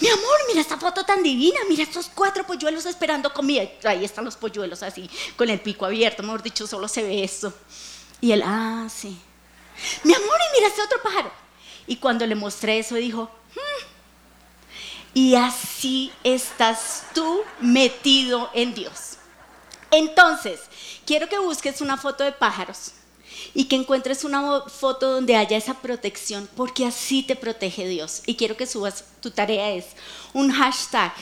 Mi 0.00 0.08
amor, 0.08 0.38
mira 0.48 0.62
esta 0.62 0.78
foto 0.78 1.04
tan 1.04 1.22
divina, 1.22 1.60
mira 1.68 1.82
estos 1.82 2.10
cuatro 2.14 2.46
polluelos 2.46 2.86
esperando 2.86 3.32
comida. 3.34 3.68
Ahí 3.84 4.04
están 4.04 4.24
los 4.24 4.36
polluelos 4.36 4.82
así, 4.82 5.10
con 5.36 5.50
el 5.50 5.60
pico 5.60 5.84
abierto, 5.84 6.22
mejor 6.22 6.42
dicho, 6.42 6.66
solo 6.66 6.88
se 6.88 7.02
ve 7.02 7.22
eso. 7.22 7.52
Y 8.20 8.32
él, 8.32 8.42
ah, 8.44 8.86
sí. 8.88 9.20
Mi 10.02 10.14
amor, 10.14 10.26
y 10.26 10.56
mira 10.56 10.68
este 10.68 10.82
otro 10.82 11.02
pájaro. 11.02 11.30
Y 11.86 11.96
cuando 11.96 12.26
le 12.26 12.34
mostré 12.34 12.78
eso, 12.78 12.94
dijo, 12.94 13.30
hmm, 13.54 13.86
y 15.12 15.34
así 15.34 16.12
estás 16.24 17.04
tú 17.14 17.42
metido 17.60 18.50
en 18.54 18.74
Dios. 18.74 19.18
Entonces, 19.90 20.60
quiero 21.04 21.28
que 21.28 21.38
busques 21.38 21.82
una 21.82 21.98
foto 21.98 22.24
de 22.24 22.32
pájaros 22.32 22.92
y 23.54 23.64
que 23.64 23.76
encuentres 23.76 24.24
una 24.24 24.62
foto 24.62 25.10
donde 25.10 25.36
haya 25.36 25.56
esa 25.56 25.74
protección, 25.74 26.48
porque 26.56 26.86
así 26.86 27.22
te 27.22 27.36
protege 27.36 27.86
Dios. 27.88 28.22
Y 28.26 28.36
quiero 28.36 28.56
que 28.56 28.66
subas, 28.66 29.04
tu 29.20 29.30
tarea 29.30 29.70
es 29.70 29.86
un 30.32 30.50
hashtag, 30.50 31.12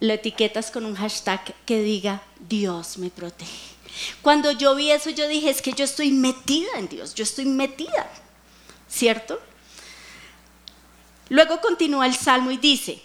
lo 0.00 0.12
etiquetas 0.12 0.70
con 0.70 0.84
un 0.84 0.94
hashtag 0.94 1.54
que 1.66 1.82
diga, 1.82 2.22
Dios 2.48 2.98
me 2.98 3.10
protege. 3.10 3.70
Cuando 4.22 4.52
yo 4.52 4.74
vi 4.74 4.90
eso, 4.90 5.10
yo 5.10 5.28
dije, 5.28 5.50
es 5.50 5.62
que 5.62 5.72
yo 5.72 5.84
estoy 5.84 6.10
metida 6.12 6.70
en 6.76 6.88
Dios, 6.88 7.14
yo 7.14 7.24
estoy 7.24 7.44
metida, 7.44 8.10
¿cierto? 8.88 9.40
Luego 11.28 11.60
continúa 11.60 12.06
el 12.06 12.14
salmo 12.14 12.50
y 12.50 12.56
dice, 12.56 13.02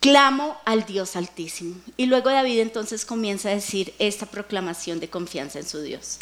clamo 0.00 0.56
al 0.64 0.86
Dios 0.86 1.16
altísimo. 1.16 1.76
Y 1.96 2.06
luego 2.06 2.30
David 2.30 2.60
entonces 2.60 3.04
comienza 3.04 3.48
a 3.48 3.54
decir 3.54 3.94
esta 3.98 4.26
proclamación 4.26 5.00
de 5.00 5.10
confianza 5.10 5.58
en 5.58 5.68
su 5.68 5.80
Dios. 5.82 6.18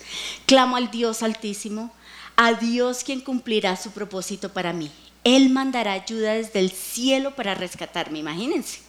Clamo 0.46 0.76
al 0.76 0.90
Dios 0.90 1.22
altísimo, 1.22 1.92
a 2.36 2.54
Dios 2.54 3.04
quien 3.04 3.20
cumplirá 3.20 3.76
su 3.76 3.90
propósito 3.90 4.52
para 4.52 4.72
mí. 4.72 4.90
Él 5.24 5.50
mandará 5.50 5.92
ayuda 5.92 6.34
desde 6.34 6.60
el 6.60 6.70
cielo 6.70 7.34
para 7.34 7.54
rescatarme, 7.54 8.20
imagínense. 8.20 8.80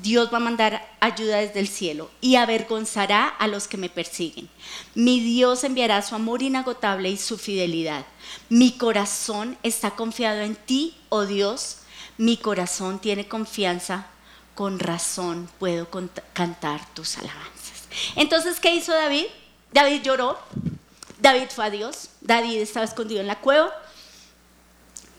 Dios 0.00 0.32
va 0.32 0.38
a 0.38 0.40
mandar 0.40 0.88
ayuda 1.00 1.38
desde 1.38 1.60
el 1.60 1.68
cielo 1.68 2.10
y 2.22 2.36
avergonzará 2.36 3.28
a 3.28 3.46
los 3.46 3.68
que 3.68 3.76
me 3.76 3.90
persiguen. 3.90 4.48
Mi 4.94 5.20
Dios 5.20 5.64
enviará 5.64 6.00
su 6.00 6.14
amor 6.14 6.42
inagotable 6.42 7.10
y 7.10 7.18
su 7.18 7.36
fidelidad. 7.36 8.06
Mi 8.48 8.72
corazón 8.72 9.58
está 9.62 9.90
confiado 9.90 10.40
en 10.40 10.56
ti, 10.56 10.96
oh 11.10 11.26
Dios, 11.26 11.81
mi 12.22 12.36
corazón 12.36 13.00
tiene 13.00 13.26
confianza, 13.26 14.06
con 14.54 14.78
razón 14.78 15.48
puedo 15.58 15.88
cantar 16.32 16.86
tus 16.94 17.18
alabanzas. 17.18 17.88
Entonces, 18.14 18.60
¿qué 18.60 18.72
hizo 18.72 18.92
David? 18.92 19.24
David 19.72 20.02
lloró, 20.02 20.38
David 21.20 21.48
fue 21.52 21.64
a 21.64 21.70
Dios, 21.70 22.10
David 22.20 22.58
estaba 22.58 22.86
escondido 22.86 23.20
en 23.20 23.26
la 23.26 23.40
cueva, 23.40 23.72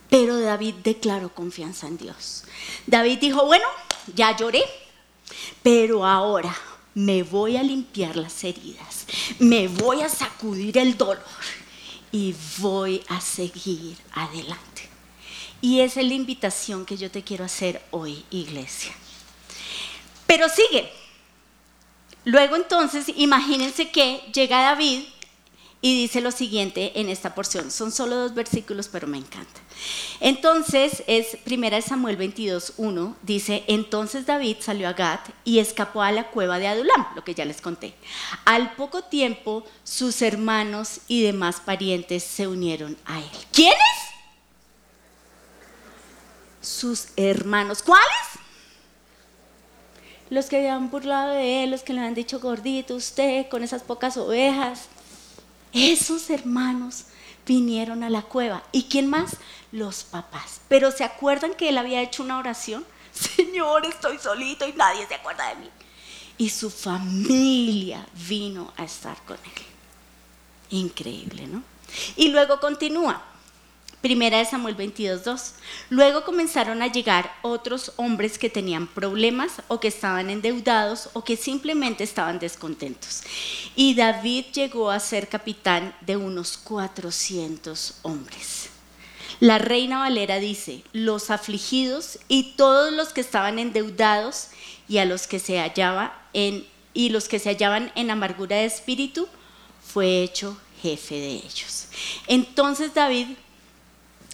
pero 0.09 0.39
David 0.39 0.75
declaró 0.81 1.27
confianza 1.35 1.87
en 1.87 1.97
Dios. 1.97 2.45
David 2.87 3.19
dijo, 3.19 3.45
bueno, 3.45 3.65
ya 4.15 4.33
lloré, 4.37 4.63
pero 5.61 6.05
ahora 6.05 6.55
me 6.93 7.21
voy 7.23 7.57
a 7.57 7.63
limpiar 7.63 8.15
las 8.15 8.41
heridas, 8.45 9.07
me 9.39 9.67
voy 9.67 10.03
a 10.03 10.07
sacudir 10.07 10.77
el 10.77 10.95
dolor 10.95 11.19
y 12.13 12.33
voy 12.59 13.03
a 13.09 13.19
seguir 13.19 13.97
adelante. 14.13 14.92
Y 15.63 15.79
esa 15.79 16.01
es 16.01 16.07
la 16.07 16.13
invitación 16.13 16.85
que 16.85 16.97
yo 16.97 17.09
te 17.09 17.23
quiero 17.23 17.45
hacer 17.45 17.81
hoy, 17.91 18.25
iglesia. 18.31 18.91
Pero 20.27 20.49
sigue. 20.49 20.91
Luego 22.25 22.57
entonces, 22.57 23.05
imagínense 23.15 23.89
que 23.89 24.29
llega 24.33 24.61
David 24.61 25.03
y 25.79 26.01
dice 26.01 26.19
lo 26.19 26.31
siguiente 26.31 26.99
en 26.99 27.07
esta 27.07 27.33
porción. 27.33 27.71
Son 27.71 27.93
solo 27.93 28.17
dos 28.17 28.33
versículos, 28.33 28.89
pero 28.89 29.07
me 29.07 29.17
encanta. 29.17 29.61
Entonces 30.19 31.01
es 31.07 31.37
1 31.49 31.81
Samuel 31.81 32.17
22, 32.17 32.73
1, 32.75 33.15
dice, 33.21 33.63
entonces 33.67 34.25
David 34.25 34.57
salió 34.59 34.89
a 34.89 34.93
Gat 34.93 35.29
y 35.45 35.59
escapó 35.59 36.01
a 36.01 36.11
la 36.11 36.29
cueva 36.29 36.59
de 36.59 36.67
Adulam, 36.67 37.07
lo 37.15 37.23
que 37.23 37.35
ya 37.35 37.45
les 37.45 37.61
conté. 37.61 37.93
Al 38.43 38.75
poco 38.75 39.05
tiempo 39.05 39.63
sus 39.85 40.21
hermanos 40.23 40.99
y 41.07 41.21
demás 41.21 41.61
parientes 41.61 42.21
se 42.21 42.49
unieron 42.49 42.97
a 43.05 43.19
él. 43.19 43.31
¿Quiénes? 43.53 44.12
Sus 46.63 47.09
hermanos. 47.15 47.83
¿Cuáles? 47.83 48.07
Los 50.29 50.45
que 50.47 50.57
habían 50.57 50.89
burlado 50.89 51.33
de 51.33 51.63
él, 51.63 51.71
los 51.71 51.83
que 51.83 51.93
le 51.93 52.01
han 52.01 52.15
dicho 52.15 52.39
gordito 52.39 52.95
usted 52.95 53.47
con 53.49 53.61
esas 53.63 53.83
pocas 53.83 54.17
ovejas. 54.17 54.87
Esos 55.73 56.29
hermanos 56.29 57.05
vinieron 57.45 58.03
a 58.03 58.09
la 58.09 58.23
cueva. 58.23 58.63
¿Y 58.71 58.83
quién 58.83 59.07
más? 59.07 59.37
Los 59.71 60.03
papás. 60.03 60.61
Pero 60.67 60.91
¿se 60.91 61.03
acuerdan 61.03 61.53
que 61.53 61.69
él 61.69 61.77
había 61.77 62.01
hecho 62.01 62.23
una 62.23 62.39
oración? 62.39 62.85
Señor, 63.13 63.85
estoy 63.85 64.17
solito 64.17 64.67
y 64.67 64.73
nadie 64.73 65.05
se 65.05 65.15
acuerda 65.15 65.49
de 65.49 65.55
mí. 65.55 65.69
Y 66.37 66.49
su 66.49 66.71
familia 66.71 68.07
vino 68.27 68.73
a 68.77 68.85
estar 68.85 69.21
con 69.25 69.37
él. 69.37 69.63
Increíble, 70.71 71.45
¿no? 71.45 71.61
Y 72.15 72.29
luego 72.29 72.59
continúa. 72.59 73.32
Primera 74.03 74.39
de 74.39 74.43
Samuel 74.43 74.75
22.2. 74.75 75.53
Luego 75.89 76.25
comenzaron 76.25 76.81
a 76.81 76.91
llegar 76.91 77.33
otros 77.41 77.93
hombres 77.95 78.37
que 78.37 78.49
tenían 78.49 78.85
problemas 78.85 79.61
o 79.69 79.79
que 79.79 79.87
estaban 79.87 80.29
endeudados 80.29 81.09
o 81.13 81.23
que 81.23 81.37
simplemente 81.37 82.03
estaban 82.03 82.37
descontentos. 82.37 83.21
Y 83.77 83.95
David 83.95 84.47
llegó 84.53 84.91
a 84.91 84.99
ser 84.99 85.29
capitán 85.29 85.95
de 86.01 86.17
unos 86.17 86.57
400 86.57 87.99
hombres. 88.01 88.71
La 89.39 89.57
reina 89.57 89.99
Valera 89.99 90.37
dice, 90.37 90.83
los 90.91 91.29
afligidos 91.29 92.19
y 92.27 92.55
todos 92.57 92.91
los 92.91 93.13
que 93.13 93.21
estaban 93.21 93.57
endeudados 93.57 94.49
y 94.89 94.97
a 94.97 95.05
los 95.05 95.27
que 95.27 95.39
se 95.39 95.59
hallaba 95.59 96.27
en 96.33 96.67
y 96.93 97.07
los 97.07 97.29
que 97.29 97.39
se 97.39 97.47
hallaban 97.47 97.89
en 97.95 98.11
amargura 98.11 98.57
de 98.57 98.65
espíritu 98.65 99.29
fue 99.81 100.23
hecho 100.23 100.57
jefe 100.81 101.15
de 101.15 101.35
ellos. 101.35 101.87
Entonces 102.27 102.93
David 102.93 103.27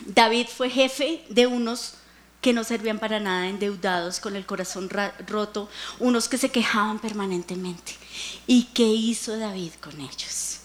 David 0.06 0.48
fue 0.48 0.70
jefe 0.70 1.26
de 1.30 1.48
unos 1.48 1.96
que 2.42 2.54
no 2.54 2.64
servían 2.64 3.00
para 3.00 3.20
nada, 3.20 3.48
endeudados, 3.48 4.20
con 4.20 4.36
el 4.36 4.46
corazón 4.46 4.90
roto, 5.28 5.70
unos 6.00 6.30
que 6.30 6.38
se 6.38 6.52
quejaban 6.52 7.00
permanentemente. 7.00 7.96
¿Y 8.48 8.64
qué 8.74 8.86
hizo 8.86 9.38
David 9.38 9.74
con 9.82 10.00
ellos? 10.00 10.60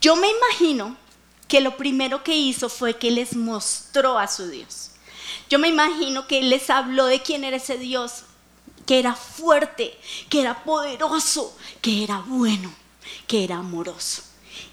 Yo 0.00 0.16
me 0.16 0.28
imagino 0.30 0.96
que 1.46 1.60
lo 1.60 1.76
primero 1.76 2.22
que 2.22 2.36
hizo 2.36 2.68
fue 2.68 2.96
que 2.96 3.10
les 3.10 3.36
mostró 3.36 4.18
a 4.18 4.28
su 4.28 4.48
Dios. 4.48 4.92
Yo 5.50 5.58
me 5.58 5.68
imagino 5.68 6.26
que 6.26 6.42
les 6.42 6.70
habló 6.70 7.06
de 7.06 7.22
quién 7.22 7.44
era 7.44 7.56
ese 7.56 7.78
Dios, 7.78 8.24
que 8.86 8.98
era 8.98 9.14
fuerte, 9.14 9.98
que 10.30 10.40
era 10.40 10.64
poderoso, 10.64 11.56
que 11.82 12.04
era 12.04 12.20
bueno, 12.20 12.72
que 13.26 13.44
era 13.44 13.56
amoroso. 13.56 14.22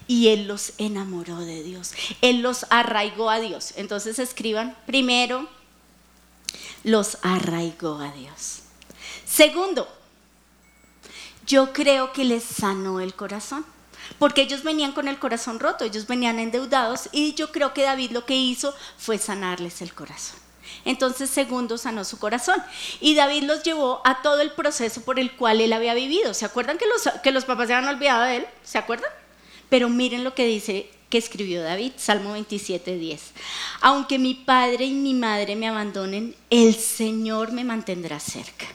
Y 0.06 0.28
él 0.28 0.46
los 0.46 0.72
enamoró 0.78 1.38
de 1.40 1.62
Dios. 1.62 1.92
Él 2.20 2.42
los 2.42 2.66
arraigó 2.70 3.30
a 3.30 3.40
Dios. 3.40 3.72
Entonces 3.76 4.18
escriban, 4.18 4.76
primero, 4.86 5.48
los 6.84 7.18
arraigó 7.22 7.98
a 7.98 8.12
Dios. 8.12 8.60
Segundo, 9.24 9.88
yo 11.46 11.72
creo 11.72 12.12
que 12.12 12.24
les 12.24 12.44
sanó 12.44 13.00
el 13.00 13.14
corazón. 13.14 13.64
Porque 14.18 14.42
ellos 14.42 14.62
venían 14.62 14.92
con 14.92 15.08
el 15.08 15.18
corazón 15.18 15.58
roto, 15.58 15.84
ellos 15.84 16.06
venían 16.06 16.38
endeudados 16.38 17.08
y 17.10 17.34
yo 17.34 17.50
creo 17.50 17.74
que 17.74 17.82
David 17.82 18.12
lo 18.12 18.24
que 18.24 18.36
hizo 18.36 18.72
fue 18.96 19.18
sanarles 19.18 19.82
el 19.82 19.92
corazón. 19.94 20.38
Entonces, 20.84 21.28
segundo, 21.28 21.78
sanó 21.78 22.04
su 22.04 22.18
corazón. 22.18 22.62
Y 23.00 23.14
David 23.14 23.42
los 23.44 23.62
llevó 23.62 24.00
a 24.04 24.22
todo 24.22 24.40
el 24.40 24.52
proceso 24.52 25.02
por 25.02 25.18
el 25.18 25.34
cual 25.36 25.60
él 25.60 25.72
había 25.72 25.94
vivido. 25.94 26.34
¿Se 26.34 26.44
acuerdan 26.44 26.78
que 26.78 26.86
los, 26.86 27.08
que 27.22 27.32
los 27.32 27.44
papás 27.44 27.66
se 27.66 27.74
habían 27.74 27.92
olvidado 27.92 28.22
de 28.22 28.36
él? 28.36 28.46
¿Se 28.62 28.78
acuerdan? 28.78 29.10
Pero 29.68 29.88
miren 29.88 30.24
lo 30.24 30.34
que 30.34 30.46
dice 30.46 30.88
que 31.10 31.18
escribió 31.18 31.62
David, 31.62 31.92
Salmo 31.96 32.32
27, 32.32 32.96
10. 32.96 33.20
Aunque 33.80 34.18
mi 34.18 34.34
padre 34.34 34.86
y 34.86 34.92
mi 34.92 35.14
madre 35.14 35.56
me 35.56 35.68
abandonen, 35.68 36.34
el 36.50 36.74
Señor 36.74 37.52
me 37.52 37.64
mantendrá 37.64 38.18
cerca. 38.20 38.66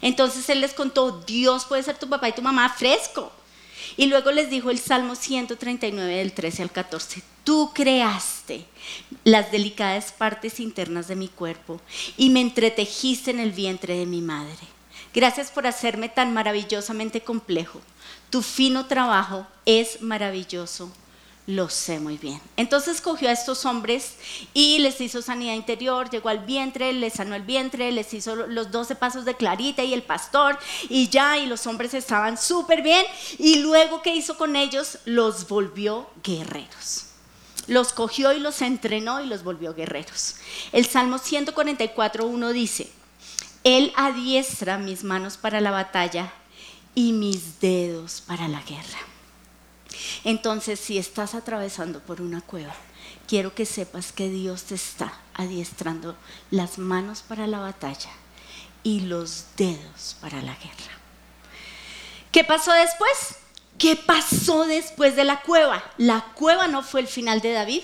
Entonces 0.00 0.48
él 0.48 0.60
les 0.60 0.74
contó, 0.74 1.20
Dios 1.26 1.64
puede 1.64 1.82
ser 1.82 1.98
tu 1.98 2.08
papá 2.08 2.28
y 2.28 2.32
tu 2.32 2.42
mamá 2.42 2.68
fresco. 2.68 3.32
Y 3.96 4.06
luego 4.06 4.30
les 4.30 4.50
dijo 4.50 4.70
el 4.70 4.78
Salmo 4.78 5.14
139 5.16 6.16
del 6.16 6.32
13 6.32 6.62
al 6.62 6.70
14, 6.70 7.22
tú 7.42 7.72
creaste 7.74 8.64
las 9.24 9.50
delicadas 9.50 10.12
partes 10.12 10.60
internas 10.60 11.08
de 11.08 11.16
mi 11.16 11.28
cuerpo 11.28 11.80
y 12.16 12.30
me 12.30 12.40
entretejiste 12.40 13.30
en 13.30 13.40
el 13.40 13.50
vientre 13.50 13.96
de 13.96 14.06
mi 14.06 14.20
madre. 14.20 14.77
Gracias 15.14 15.50
por 15.50 15.66
hacerme 15.66 16.08
tan 16.08 16.32
maravillosamente 16.32 17.22
complejo. 17.22 17.80
Tu 18.30 18.42
fino 18.42 18.86
trabajo 18.86 19.46
es 19.64 20.02
maravilloso 20.02 20.90
lo 21.48 21.70
sé 21.70 21.98
muy 21.98 22.18
bien. 22.18 22.38
Entonces 22.58 23.00
cogió 23.00 23.30
a 23.30 23.32
estos 23.32 23.64
hombres 23.64 24.16
y 24.52 24.80
les 24.80 25.00
hizo 25.00 25.22
sanidad 25.22 25.54
interior, 25.54 26.10
llegó 26.10 26.28
al 26.28 26.40
vientre, 26.40 26.92
les 26.92 27.14
sanó 27.14 27.34
el 27.34 27.42
vientre, 27.42 27.90
les 27.90 28.12
hizo 28.12 28.36
los 28.36 28.70
12 28.70 28.96
pasos 28.96 29.24
de 29.24 29.34
Clarita 29.34 29.82
y 29.82 29.94
el 29.94 30.02
pastor 30.02 30.58
y 30.90 31.08
ya, 31.08 31.38
y 31.38 31.46
los 31.46 31.66
hombres 31.66 31.94
estaban 31.94 32.36
súper 32.36 32.82
bien. 32.82 33.02
Y 33.38 33.60
luego, 33.60 34.02
¿qué 34.02 34.14
hizo 34.14 34.36
con 34.36 34.56
ellos? 34.56 34.98
Los 35.06 35.48
volvió 35.48 36.10
guerreros. 36.22 37.06
Los 37.66 37.94
cogió 37.94 38.34
y 38.34 38.40
los 38.40 38.60
entrenó 38.60 39.22
y 39.22 39.26
los 39.26 39.42
volvió 39.42 39.72
guerreros. 39.72 40.36
El 40.72 40.84
Salmo 40.84 41.16
144.1 41.16 42.52
dice, 42.52 42.90
Él 43.64 43.92
adiestra 43.96 44.78
mis 44.78 45.04
manos 45.04 45.36
para 45.36 45.60
la 45.60 45.70
batalla 45.70 46.32
y 46.94 47.12
mis 47.12 47.60
dedos 47.60 48.20
para 48.20 48.48
la 48.48 48.62
guerra. 48.62 48.98
Entonces, 50.24 50.80
si 50.80 50.98
estás 50.98 51.34
atravesando 51.34 52.00
por 52.00 52.20
una 52.20 52.40
cueva, 52.40 52.74
quiero 53.26 53.54
que 53.54 53.66
sepas 53.66 54.12
que 54.12 54.28
Dios 54.28 54.64
te 54.64 54.74
está 54.74 55.12
adiestrando 55.34 56.16
las 56.50 56.78
manos 56.78 57.22
para 57.22 57.46
la 57.46 57.60
batalla 57.60 58.10
y 58.82 59.00
los 59.00 59.46
dedos 59.56 60.16
para 60.20 60.40
la 60.42 60.54
guerra. 60.54 60.98
¿Qué 62.32 62.44
pasó 62.44 62.72
después? 62.72 63.36
¿Qué 63.78 63.96
pasó 63.96 64.66
después 64.66 65.14
de 65.14 65.24
la 65.24 65.40
cueva? 65.40 65.82
La 65.98 66.24
cueva 66.34 66.66
no 66.66 66.82
fue 66.82 67.00
el 67.00 67.06
final 67.06 67.40
de 67.40 67.52
David. 67.52 67.82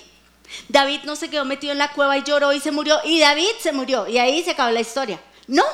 David 0.69 1.01
no 1.05 1.17
se 1.17 1.31
quedó 1.31 1.45
metido 1.45 1.73
en 1.73 1.79
la 1.79 1.93
cueva 1.93 2.19
y 2.19 2.25
lloró 2.25 2.53
y 2.53 2.61
se 2.61 2.73
murió. 2.73 2.99
Y 3.05 3.21
David 3.21 3.51
se 3.61 3.73
murió. 3.73 4.09
Y 4.09 4.19
ahí 4.19 4.43
se 4.43 4.51
acabó 4.51 4.71
la 4.71 4.81
historia. 4.81 5.21
No, 5.47 5.65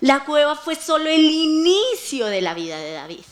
la 0.00 0.24
cueva 0.24 0.56
fue 0.56 0.76
solo 0.76 1.08
el 1.08 1.24
inicio 1.24 2.26
de 2.26 2.40
la 2.40 2.54
vida 2.54 2.78
de 2.78 2.92
David. 2.92 3.24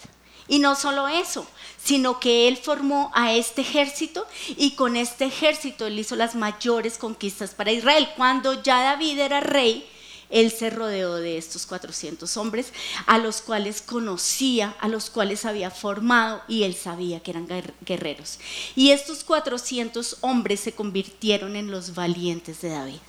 Y 0.49 0.59
no 0.59 0.75
solo 0.75 1.09
eso, 1.09 1.47
sino 1.83 2.21
que 2.21 2.49
él 2.49 2.57
formó 2.57 3.11
a 3.15 3.33
este 3.33 3.63
ejército 3.63 4.27
y 4.57 4.73
con 4.73 4.97
este 4.97 5.25
ejército 5.25 5.87
él 5.87 5.99
hizo 5.99 6.17
las 6.17 6.35
mayores 6.35 6.99
conquistas 6.99 7.55
para 7.55 7.73
Israel. 7.73 8.09
Cuando 8.17 8.63
ya 8.63 8.83
David 8.83 9.19
era 9.19 9.41
rey, 9.41 9.89
él 10.33 10.51
se 10.51 10.71
rodeó 10.71 11.17
de 11.17 11.37
estos 11.37 11.67
400 11.67 12.37
hombres 12.39 12.73
a 13.07 13.19
los 13.19 13.43
cuales 13.43 13.83
conocía, 13.83 14.75
a 14.81 14.89
los 14.89 15.11
cuales 15.11 15.45
había 15.45 15.71
formado 15.71 16.43
y 16.49 16.63
él 16.63 16.75
sabía 16.75 17.21
que 17.21 17.33
eran 17.33 17.47
guerreros. 17.83 18.39
Y 18.75 18.91
estos 18.91 19.25
400 19.25 20.19
hombres 20.23 20.61
se 20.61 20.73
convirtieron 20.73 21.55
en 21.55 21.71
los 21.71 21.95
valientes 21.95 22.63
de 22.63 22.71
David, 22.71 23.01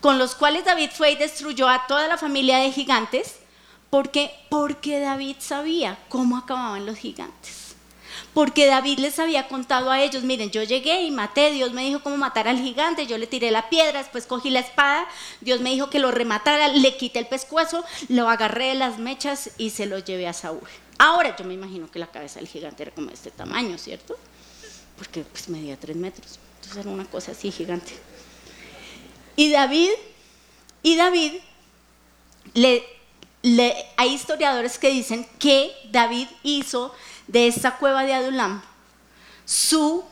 con 0.00 0.18
los 0.18 0.34
cuales 0.34 0.64
David 0.64 0.90
fue 0.92 1.12
y 1.12 1.16
destruyó 1.16 1.68
a 1.68 1.86
toda 1.86 2.08
la 2.08 2.18
familia 2.18 2.58
de 2.58 2.72
gigantes. 2.72 3.36
porque 3.90 4.30
Porque 4.50 5.00
David 5.00 5.36
sabía 5.38 5.98
cómo 6.08 6.36
acababan 6.36 6.86
los 6.86 6.96
gigantes 6.98 7.68
porque 8.34 8.66
David 8.66 8.98
les 8.98 9.18
había 9.18 9.48
contado 9.48 9.90
a 9.90 10.00
ellos, 10.00 10.22
miren, 10.22 10.50
yo 10.50 10.62
llegué 10.62 11.02
y 11.02 11.10
maté, 11.10 11.50
Dios 11.50 11.72
me 11.72 11.84
dijo 11.84 12.02
cómo 12.02 12.16
matar 12.16 12.48
al 12.48 12.58
gigante, 12.58 13.06
yo 13.06 13.18
le 13.18 13.26
tiré 13.26 13.50
la 13.50 13.68
piedra, 13.68 13.98
después 13.98 14.26
cogí 14.26 14.50
la 14.50 14.60
espada, 14.60 15.06
Dios 15.40 15.60
me 15.60 15.70
dijo 15.70 15.90
que 15.90 15.98
lo 15.98 16.10
rematara, 16.10 16.68
le 16.68 16.96
quité 16.96 17.18
el 17.18 17.26
pescuezo, 17.26 17.84
lo 18.08 18.28
agarré 18.28 18.68
de 18.68 18.74
las 18.74 18.98
mechas 18.98 19.50
y 19.58 19.70
se 19.70 19.86
lo 19.86 19.98
llevé 19.98 20.28
a 20.28 20.32
Saúl. 20.32 20.68
Ahora 20.98 21.36
yo 21.36 21.44
me 21.44 21.54
imagino 21.54 21.90
que 21.90 21.98
la 21.98 22.08
cabeza 22.08 22.38
del 22.38 22.48
gigante 22.48 22.82
era 22.82 22.92
como 22.92 23.08
de 23.08 23.14
este 23.14 23.30
tamaño, 23.30 23.78
¿cierto? 23.78 24.16
Porque 24.96 25.22
pues 25.22 25.48
medía 25.48 25.76
tres 25.76 25.96
metros, 25.96 26.38
entonces 26.56 26.76
era 26.76 26.90
una 26.90 27.06
cosa 27.06 27.32
así 27.32 27.50
gigante. 27.50 27.92
Y 29.38 29.52
David, 29.52 29.90
y 30.82 30.96
David, 30.96 31.34
le, 32.54 32.82
hay 33.96 34.12
historiadores 34.12 34.78
que 34.78 34.90
dicen 34.90 35.24
que 35.38 35.70
David 35.92 36.26
hizo 36.42 36.92
de 37.28 37.46
esta 37.46 37.76
cueva 37.76 38.02
de 38.02 38.14
Adulam 38.14 38.60
su 39.44 40.02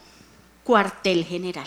cuartel 0.62 1.24
general. 1.24 1.66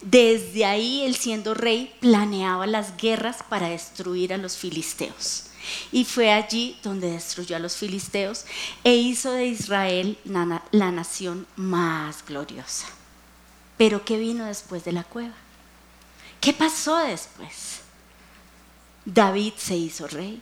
Desde 0.00 0.64
ahí, 0.64 1.04
él 1.04 1.14
siendo 1.14 1.54
rey, 1.54 1.94
planeaba 2.00 2.66
las 2.66 2.96
guerras 2.96 3.44
para 3.48 3.68
destruir 3.68 4.34
a 4.34 4.36
los 4.36 4.56
filisteos. 4.56 5.44
Y 5.92 6.04
fue 6.04 6.32
allí 6.32 6.76
donde 6.82 7.12
destruyó 7.12 7.54
a 7.54 7.60
los 7.60 7.76
filisteos 7.76 8.46
e 8.82 8.96
hizo 8.96 9.30
de 9.30 9.46
Israel 9.46 10.18
la 10.24 10.90
nación 10.90 11.46
más 11.54 12.26
gloriosa. 12.26 12.88
Pero 13.76 14.04
¿qué 14.04 14.18
vino 14.18 14.46
después 14.46 14.82
de 14.82 14.90
la 14.90 15.04
cueva? 15.04 15.36
¿Qué 16.40 16.52
pasó 16.52 16.96
después? 16.98 17.80
David 19.04 19.52
se 19.56 19.76
hizo 19.76 20.06
rey, 20.06 20.40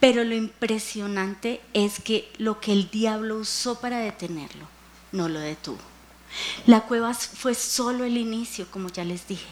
pero 0.00 0.24
lo 0.24 0.34
impresionante 0.34 1.60
es 1.72 2.00
que 2.00 2.32
lo 2.38 2.60
que 2.60 2.72
el 2.72 2.90
diablo 2.90 3.36
usó 3.36 3.80
para 3.80 3.98
detenerlo 3.98 4.66
no 5.12 5.28
lo 5.28 5.40
detuvo. 5.40 5.78
La 6.66 6.82
cueva 6.82 7.14
fue 7.14 7.54
solo 7.54 8.04
el 8.04 8.16
inicio, 8.16 8.70
como 8.70 8.88
ya 8.88 9.04
les 9.04 9.26
dije. 9.26 9.46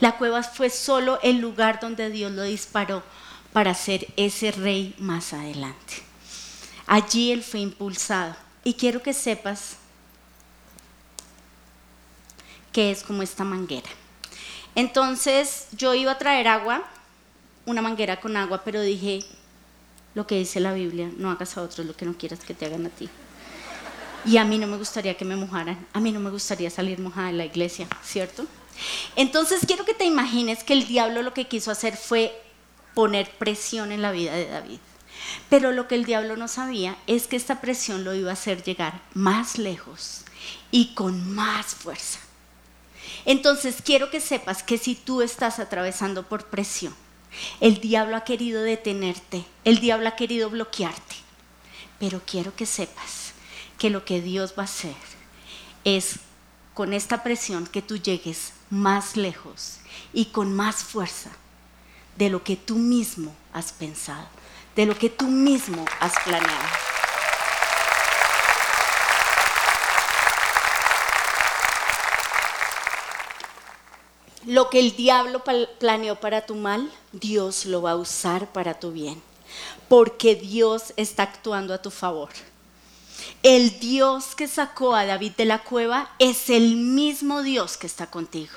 La 0.00 0.16
cueva 0.16 0.42
fue 0.42 0.70
solo 0.70 1.18
el 1.22 1.38
lugar 1.38 1.80
donde 1.80 2.10
Dios 2.10 2.32
lo 2.32 2.42
disparó 2.42 3.02
para 3.52 3.74
ser 3.74 4.06
ese 4.16 4.52
rey 4.52 4.94
más 4.98 5.32
adelante. 5.32 6.02
Allí 6.86 7.32
él 7.32 7.42
fue 7.42 7.60
impulsado. 7.60 8.36
Y 8.64 8.74
quiero 8.74 9.02
que 9.02 9.12
sepas 9.12 9.76
que 12.72 12.90
es 12.90 13.02
como 13.02 13.22
esta 13.22 13.44
manguera. 13.44 13.88
Entonces 14.74 15.66
yo 15.72 15.94
iba 15.94 16.12
a 16.12 16.18
traer 16.18 16.48
agua, 16.48 16.82
una 17.66 17.82
manguera 17.82 18.20
con 18.20 18.36
agua, 18.36 18.62
pero 18.64 18.80
dije, 18.80 19.20
lo 20.14 20.26
que 20.26 20.38
dice 20.38 20.60
la 20.60 20.72
Biblia, 20.72 21.10
no 21.16 21.30
hagas 21.30 21.56
a 21.56 21.62
otros 21.62 21.86
lo 21.86 21.96
que 21.96 22.06
no 22.06 22.14
quieras 22.14 22.40
que 22.40 22.54
te 22.54 22.66
hagan 22.66 22.86
a 22.86 22.90
ti. 22.90 23.08
Y 24.24 24.36
a 24.36 24.44
mí 24.44 24.58
no 24.58 24.66
me 24.66 24.76
gustaría 24.76 25.16
que 25.16 25.24
me 25.24 25.36
mojaran, 25.36 25.86
a 25.92 26.00
mí 26.00 26.12
no 26.12 26.20
me 26.20 26.30
gustaría 26.30 26.70
salir 26.70 27.00
mojada 27.00 27.28
de 27.28 27.32
la 27.34 27.44
iglesia, 27.44 27.88
¿cierto? 28.02 28.46
Entonces 29.16 29.60
quiero 29.66 29.84
que 29.84 29.94
te 29.94 30.04
imagines 30.04 30.64
que 30.64 30.72
el 30.72 30.86
diablo 30.86 31.22
lo 31.22 31.34
que 31.34 31.48
quiso 31.48 31.70
hacer 31.70 31.96
fue 31.96 32.32
poner 32.94 33.30
presión 33.30 33.92
en 33.92 34.02
la 34.02 34.12
vida 34.12 34.32
de 34.34 34.48
David. 34.48 34.78
Pero 35.48 35.72
lo 35.72 35.88
que 35.88 35.94
el 35.94 36.04
diablo 36.04 36.36
no 36.36 36.48
sabía 36.48 36.96
es 37.06 37.26
que 37.26 37.36
esta 37.36 37.60
presión 37.60 38.04
lo 38.04 38.14
iba 38.14 38.30
a 38.30 38.34
hacer 38.34 38.62
llegar 38.62 39.00
más 39.14 39.58
lejos 39.58 40.22
y 40.70 40.94
con 40.94 41.34
más 41.34 41.74
fuerza. 41.74 42.18
Entonces 43.24 43.76
quiero 43.84 44.10
que 44.10 44.20
sepas 44.20 44.62
que 44.62 44.78
si 44.78 44.94
tú 44.94 45.22
estás 45.22 45.58
atravesando 45.58 46.28
por 46.28 46.46
presión, 46.46 46.94
el 47.60 47.80
diablo 47.80 48.16
ha 48.16 48.24
querido 48.24 48.62
detenerte, 48.62 49.44
el 49.64 49.80
diablo 49.80 50.08
ha 50.08 50.16
querido 50.16 50.50
bloquearte. 50.50 51.16
Pero 51.98 52.20
quiero 52.26 52.54
que 52.54 52.66
sepas 52.66 53.32
que 53.78 53.90
lo 53.90 54.04
que 54.04 54.20
Dios 54.20 54.54
va 54.58 54.62
a 54.62 54.66
hacer 54.66 54.94
es 55.84 56.18
con 56.74 56.92
esta 56.92 57.22
presión 57.22 57.66
que 57.66 57.82
tú 57.82 57.96
llegues 57.96 58.52
más 58.70 59.16
lejos 59.16 59.78
y 60.12 60.26
con 60.26 60.54
más 60.54 60.84
fuerza 60.84 61.30
de 62.16 62.30
lo 62.30 62.42
que 62.42 62.56
tú 62.56 62.76
mismo 62.76 63.34
has 63.52 63.72
pensado, 63.72 64.28
de 64.76 64.86
lo 64.86 64.96
que 64.96 65.10
tú 65.10 65.26
mismo 65.28 65.84
has 66.00 66.12
planeado. 66.24 66.81
Lo 74.46 74.70
que 74.70 74.80
el 74.80 74.96
diablo 74.96 75.42
planeó 75.78 76.18
para 76.18 76.46
tu 76.46 76.56
mal, 76.56 76.90
Dios 77.12 77.64
lo 77.64 77.82
va 77.82 77.92
a 77.92 77.96
usar 77.96 78.52
para 78.52 78.74
tu 78.74 78.90
bien, 78.90 79.22
porque 79.88 80.34
Dios 80.34 80.92
está 80.96 81.22
actuando 81.24 81.74
a 81.74 81.82
tu 81.82 81.90
favor. 81.90 82.30
el 83.42 83.78
Dios 83.78 84.34
que 84.34 84.48
sacó 84.48 84.94
a 84.94 85.04
David 85.04 85.32
de 85.36 85.44
la 85.44 85.62
cueva 85.62 86.10
es 86.18 86.50
el 86.50 86.76
mismo 86.76 87.42
Dios 87.42 87.76
que 87.76 87.86
está 87.86 88.08
contigo. 88.08 88.52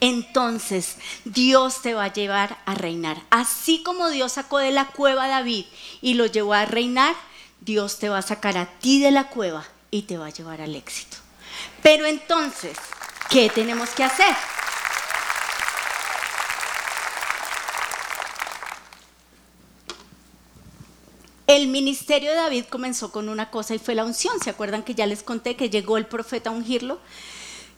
Entonces 0.00 0.96
Dios 1.24 1.82
te 1.82 1.94
va 1.94 2.04
a 2.04 2.12
llevar 2.12 2.58
a 2.66 2.74
reinar. 2.74 3.22
Así 3.30 3.82
como 3.82 4.10
Dios 4.10 4.32
sacó 4.32 4.58
de 4.58 4.70
la 4.70 4.88
cueva 4.88 5.24
a 5.24 5.28
David 5.28 5.66
y 6.02 6.14
lo 6.14 6.26
llevó 6.26 6.54
a 6.54 6.66
reinar, 6.66 7.14
Dios 7.60 7.98
te 7.98 8.08
va 8.08 8.18
a 8.18 8.22
sacar 8.22 8.58
a 8.58 8.66
ti 8.66 9.00
de 9.00 9.10
la 9.10 9.28
cueva 9.28 9.64
y 9.90 10.02
te 10.02 10.18
va 10.18 10.26
a 10.26 10.30
llevar 10.30 10.60
al 10.60 10.74
éxito. 10.74 11.16
Pero 11.82 12.04
entonces, 12.06 12.76
¿qué 13.30 13.48
tenemos 13.48 13.90
que 13.90 14.04
hacer? 14.04 14.34
El 21.46 21.68
ministerio 21.68 22.30
de 22.30 22.36
David 22.36 22.64
comenzó 22.70 23.12
con 23.12 23.28
una 23.28 23.50
cosa 23.50 23.74
y 23.74 23.78
fue 23.78 23.94
la 23.94 24.06
unción. 24.06 24.40
¿Se 24.40 24.48
acuerdan 24.48 24.82
que 24.82 24.94
ya 24.94 25.04
les 25.06 25.22
conté 25.22 25.56
que 25.56 25.68
llegó 25.68 25.98
el 25.98 26.06
profeta 26.06 26.48
a 26.48 26.54
ungirlo? 26.54 27.00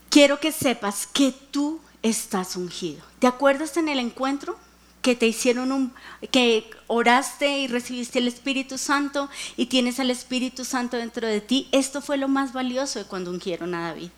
Quiero 0.09 0.38
que 0.38 0.52
sepas 0.52 1.09
que 1.09 1.33
tú 1.33 1.81
estás 2.02 2.55
ungido. 2.55 3.02
¿Te 3.18 3.26
acuerdas 3.26 3.76
en 3.76 3.88
el 3.88 3.98
encuentro 3.98 4.57
que 5.02 5.16
te 5.16 5.26
hicieron 5.26 5.72
un 5.72 5.92
que 6.31 6.70
oraste 6.87 7.59
y 7.59 7.66
recibiste 7.66 8.20
el 8.20 8.29
Espíritu 8.29 8.79
Santo 8.79 9.29
y 9.57 9.66
tienes 9.66 9.98
al 9.98 10.12
Espíritu 10.12 10.64
Santo 10.64 10.96
dentro 10.96 11.26
de 11.26 11.40
ti? 11.40 11.68
Esto 11.72 12.00
fue 12.00 12.18
lo 12.18 12.29
más 12.29 12.52
valioso 12.52 13.00
de 13.00 13.07
cuando 13.07 13.33
ungieron 13.33 13.74
a 13.74 13.88
David. 13.88 14.11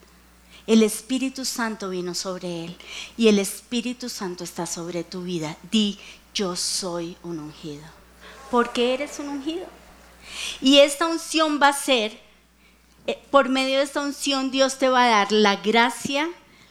El 0.67 0.83
Espíritu 0.83 1.47
Santo 1.47 1.89
vino 1.89 2.15
sobre 2.15 2.67
él 2.67 2.77
y 3.17 3.29
el 3.29 3.39
Espíritu 3.39 4.11
Santo 4.11 4.45
está 4.45 4.67
sobre 4.67 5.05
tu 5.05 5.23
vida. 5.23 5.57
Di, 5.71 5.99
yo 6.35 6.55
soy 6.55 7.17
un 7.23 7.39
ungido 7.39 7.98
porque 8.51 8.95
eres 8.95 9.19
un 9.19 9.29
ungido. 9.29 9.67
Y 10.61 10.79
esta 10.79 11.07
unción 11.07 11.61
va 11.61 11.69
a 11.69 11.73
ser, 11.73 12.19
eh, 13.07 13.19
por 13.31 13.49
medio 13.49 13.79
de 13.79 13.85
esta 13.85 14.01
unción 14.01 14.51
Dios 14.51 14.79
te 14.79 14.89
va 14.89 15.05
a 15.05 15.09
dar 15.09 15.33
la 15.33 15.57
gracia, 15.57 16.29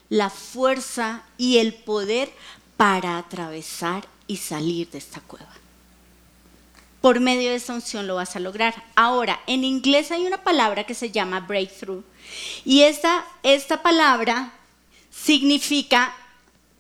la 0.10 0.30
fuerza 0.30 1.24
y 1.38 1.58
el 1.58 1.74
poder 1.74 2.32
para 2.78 3.18
atravesar 3.18 4.08
y 4.28 4.38
salir 4.38 4.90
de 4.90 5.00
esta 5.00 5.22
cueva. 5.22 5.52
Por 7.02 7.20
medio 7.20 7.50
de 7.50 7.56
esta 7.56 7.74
unción 7.74 8.08
lo 8.08 8.16
vas 8.16 8.36
a 8.36 8.40
lograr. 8.40 8.84
Ahora, 8.96 9.40
en 9.48 9.64
inglés 9.64 10.12
hay 10.12 10.26
una 10.26 10.44
palabra 10.44 10.86
que 10.86 10.94
se 10.94 11.12
llama 11.12 11.40
breakthrough. 11.40 12.04
Y 12.66 12.82
esta, 12.82 13.26
esta 13.44 13.82
palabra 13.82 14.52
significa 15.12 16.14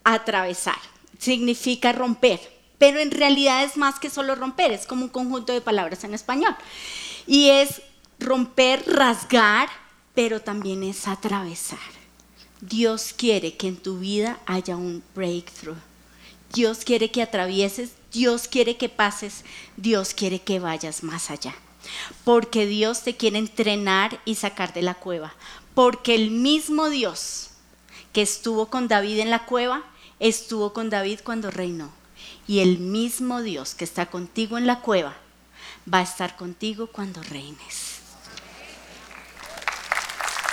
atravesar, 0.04 0.80
significa 1.20 1.92
romper 1.92 2.57
pero 2.78 3.00
en 3.00 3.12
realidad 3.12 3.64
es 3.64 3.78
más 3.78 4.00
que 4.00 4.10
solo 4.10 4.36
romper, 4.36 4.72
es 4.72 4.86
como 4.86 5.06
un 5.06 5.10
conjunto 5.10 5.54
de 5.54 5.62
palabras 5.62 6.04
en 6.04 6.14
español. 6.14 6.56
Y 7.26 7.50
es 7.50 7.82
romper, 8.20 8.84
rasgar, 8.88 9.70
pero 10.14 10.42
también 10.42 10.84
es 10.84 11.08
atravesar. 11.08 11.80
Dios 12.62 13.14
quiere 13.16 13.56
que 13.56 13.68
en 13.68 13.78
tu 13.78 14.00
vida 14.00 14.40
haya 14.46 14.76
un 14.76 15.04
breakthrough. 15.16 15.78
Dios 16.54 16.80
quiere 16.80 17.12
que 17.12 17.22
atravieses, 17.22 17.92
Dios 18.12 18.48
quiere 18.48 18.78
que 18.78 18.90
pases, 18.90 19.44
Dios 19.76 20.14
quiere 20.14 20.40
que 20.40 20.60
vayas 20.60 21.04
más 21.04 21.30
allá. 21.30 21.54
Porque 22.24 22.66
Dios 22.66 23.04
te 23.04 23.16
quiere 23.16 23.38
entrenar 23.38 24.20
y 24.26 24.36
sacar 24.36 24.74
de 24.74 24.82
la 24.82 24.96
cueva. 24.96 25.34
Porque 25.74 26.16
el 26.16 26.32
mismo 26.32 26.90
Dios 26.90 27.50
que 28.14 28.22
estuvo 28.22 28.68
con 28.68 28.88
David 28.88 29.20
en 29.20 29.30
la 29.30 29.46
cueva, 29.46 29.84
estuvo 30.20 30.74
con 30.74 30.90
David 30.90 31.20
cuando 31.24 31.52
reinó. 31.52 31.92
Y 32.48 32.60
el 32.60 32.80
mismo 32.80 33.42
Dios 33.42 33.76
que 33.76 33.84
está 33.84 34.08
contigo 34.08 34.58
en 34.58 34.68
la 34.68 34.80
cueva 34.82 35.16
va 35.92 36.00
a 36.00 36.04
estar 36.04 36.36
contigo 36.36 36.88
cuando 36.88 37.22
reines. 37.24 37.98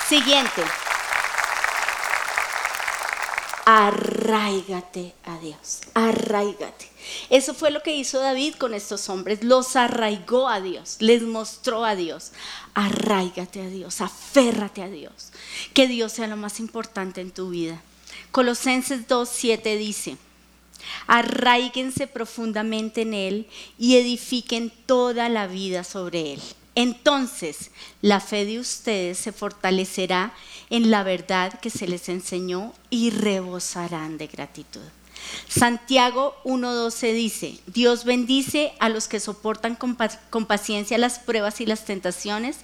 Siguiente. 0.08 0.62
Arraigate 3.66 5.14
a 5.24 5.38
Dios, 5.38 5.80
arraigate. 5.94 6.90
Eso 7.30 7.54
fue 7.54 7.70
lo 7.70 7.82
que 7.82 7.96
hizo 7.96 8.20
David 8.20 8.56
con 8.56 8.74
estos 8.74 9.08
hombres, 9.08 9.42
los 9.42 9.74
arraigó 9.76 10.48
a 10.48 10.60
Dios, 10.60 10.96
les 11.00 11.22
mostró 11.22 11.84
a 11.84 11.96
Dios. 11.96 12.32
Arraigate 12.74 13.62
a 13.62 13.68
Dios, 13.68 14.02
aférrate 14.02 14.82
a 14.82 14.88
Dios, 14.88 15.32
que 15.72 15.88
Dios 15.88 16.12
sea 16.12 16.26
lo 16.26 16.36
más 16.36 16.60
importante 16.60 17.22
en 17.22 17.30
tu 17.30 17.50
vida. 17.50 17.80
Colosenses 18.32 19.08
2.7 19.08 19.78
dice, 19.78 20.18
Arraíguense 21.06 22.06
profundamente 22.06 23.02
en 23.02 23.14
Él 23.14 23.46
y 23.78 23.96
edifiquen 23.96 24.72
toda 24.86 25.28
la 25.28 25.46
vida 25.46 25.84
sobre 25.84 26.34
Él. 26.34 26.40
Entonces 26.74 27.70
la 28.02 28.20
fe 28.20 28.44
de 28.44 28.58
ustedes 28.58 29.18
se 29.18 29.32
fortalecerá 29.32 30.34
en 30.70 30.90
la 30.90 31.02
verdad 31.02 31.60
que 31.60 31.70
se 31.70 31.86
les 31.86 32.08
enseñó 32.08 32.72
y 32.90 33.10
rebosarán 33.10 34.18
de 34.18 34.26
gratitud. 34.26 34.82
Santiago 35.48 36.36
1.12 36.44 37.14
dice, 37.14 37.58
Dios 37.66 38.04
bendice 38.04 38.72
a 38.80 38.88
los 38.88 39.08
que 39.08 39.20
soportan 39.20 39.74
con, 39.74 39.96
con, 40.30 40.46
paciencia 40.46 40.98
las 40.98 41.18
pruebas 41.18 41.60
y 41.60 41.66
las 41.66 41.84
tentaciones, 41.84 42.58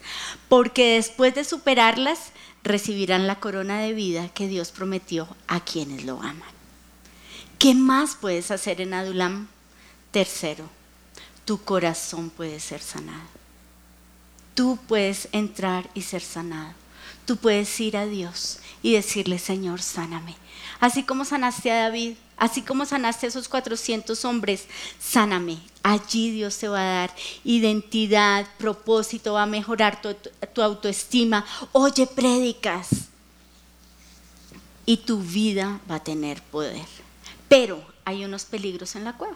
porque 0.49 0.95
después 0.95 1.35
de 1.35 1.45
superarlas 1.45 2.33
recibirán 2.63 3.27
la 3.27 3.41
corona 3.41 3.81
de 3.81 3.93
vida 3.93 4.29
que 4.29 4.49
Dios 4.49 4.73
prometió 4.73 5.29
a 5.47 5.61
quienes 5.61 6.05
lo 6.05 6.21
aman. 6.21 6.60
¿Qué 7.61 7.75
más 7.75 8.17
puedes 8.19 8.51
hacer 8.51 8.81
en 8.81 8.95
Adulam? 8.95 9.47
Tercero, 10.13 10.65
tu 11.45 11.63
corazón 11.63 12.31
puede 12.31 12.59
ser 12.59 12.81
sanado. 12.81 13.29
Tú 14.55 14.79
puedes 14.89 15.29
entrar 15.33 15.91
y 15.93 16.01
ser 16.01 16.23
sanado. 16.23 16.73
Tú 17.27 17.37
puedes 17.37 17.79
ir 17.79 17.99
a 17.99 18.07
Dios 18.07 18.61
y 18.83 18.95
decirle, 18.95 19.39
Señor, 19.39 19.83
sáname. 19.83 20.37
Así 20.81 21.03
como 21.03 21.27
sanaste 21.27 21.71
a 21.71 21.83
David, 21.83 22.15
así 22.39 22.63
como 22.63 22.87
sanaste 22.87 23.27
a 23.27 23.29
esos 23.29 23.47
400 23.47 24.25
hombres, 24.25 24.65
sáname. 24.99 25.59
Allí 25.83 26.31
Dios 26.31 26.57
te 26.57 26.67
va 26.67 26.81
a 26.81 26.95
dar 27.01 27.15
identidad, 27.45 28.47
propósito, 28.57 29.35
va 29.35 29.43
a 29.43 29.47
mejorar 29.47 30.01
tu, 30.01 30.63
autoestima. 30.63 31.45
Oye, 31.73 32.07
prédicas. 32.07 32.89
Y 34.87 34.97
tu 34.97 35.21
vida 35.21 35.79
va 35.91 35.97
a 35.97 36.03
tener 36.03 36.41
poder. 36.45 37.10
Pero 37.51 37.85
hay 38.05 38.25
unos 38.25 38.45
peligros 38.45 38.95
en 38.95 39.03
la 39.03 39.17
cueva. 39.17 39.35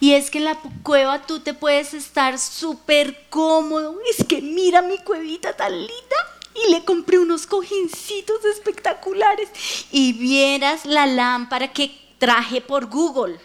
Y 0.00 0.14
es 0.14 0.28
que 0.28 0.38
en 0.38 0.44
la 0.44 0.58
cueva 0.82 1.24
tú 1.24 1.38
te 1.38 1.54
puedes 1.54 1.94
estar 1.94 2.36
súper 2.36 3.28
cómodo. 3.30 3.96
Es 4.10 4.26
que 4.26 4.42
mira 4.42 4.82
mi 4.82 4.98
cuevita 4.98 5.56
tan 5.56 5.70
linda. 5.70 6.16
Y 6.52 6.72
le 6.72 6.84
compré 6.84 7.20
unos 7.20 7.46
cojincitos 7.46 8.44
espectaculares. 8.44 9.48
Y 9.92 10.14
vieras 10.14 10.84
la 10.84 11.06
lámpara 11.06 11.72
que 11.72 11.96
traje 12.18 12.60
por 12.60 12.86
Google. 12.86 13.38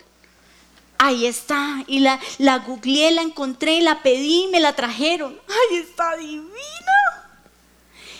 Ahí 0.98 1.28
está. 1.28 1.84
Y 1.86 2.00
la, 2.00 2.20
la 2.40 2.58
googleé, 2.58 3.12
la 3.12 3.22
encontré, 3.22 3.80
la 3.82 4.02
pedí, 4.02 4.48
me 4.52 4.60
la 4.60 4.76
trajeron. 4.76 5.40
Ahí 5.48 5.78
está 5.78 6.18
divina. 6.18 6.50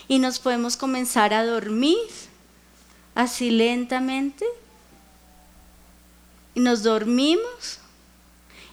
Y 0.08 0.20
nos 0.20 0.38
podemos 0.38 0.78
comenzar 0.78 1.34
a 1.34 1.44
dormir 1.44 1.98
así 3.16 3.50
lentamente 3.50 4.46
y 6.60 6.62
nos 6.62 6.84
dormimos 6.84 7.80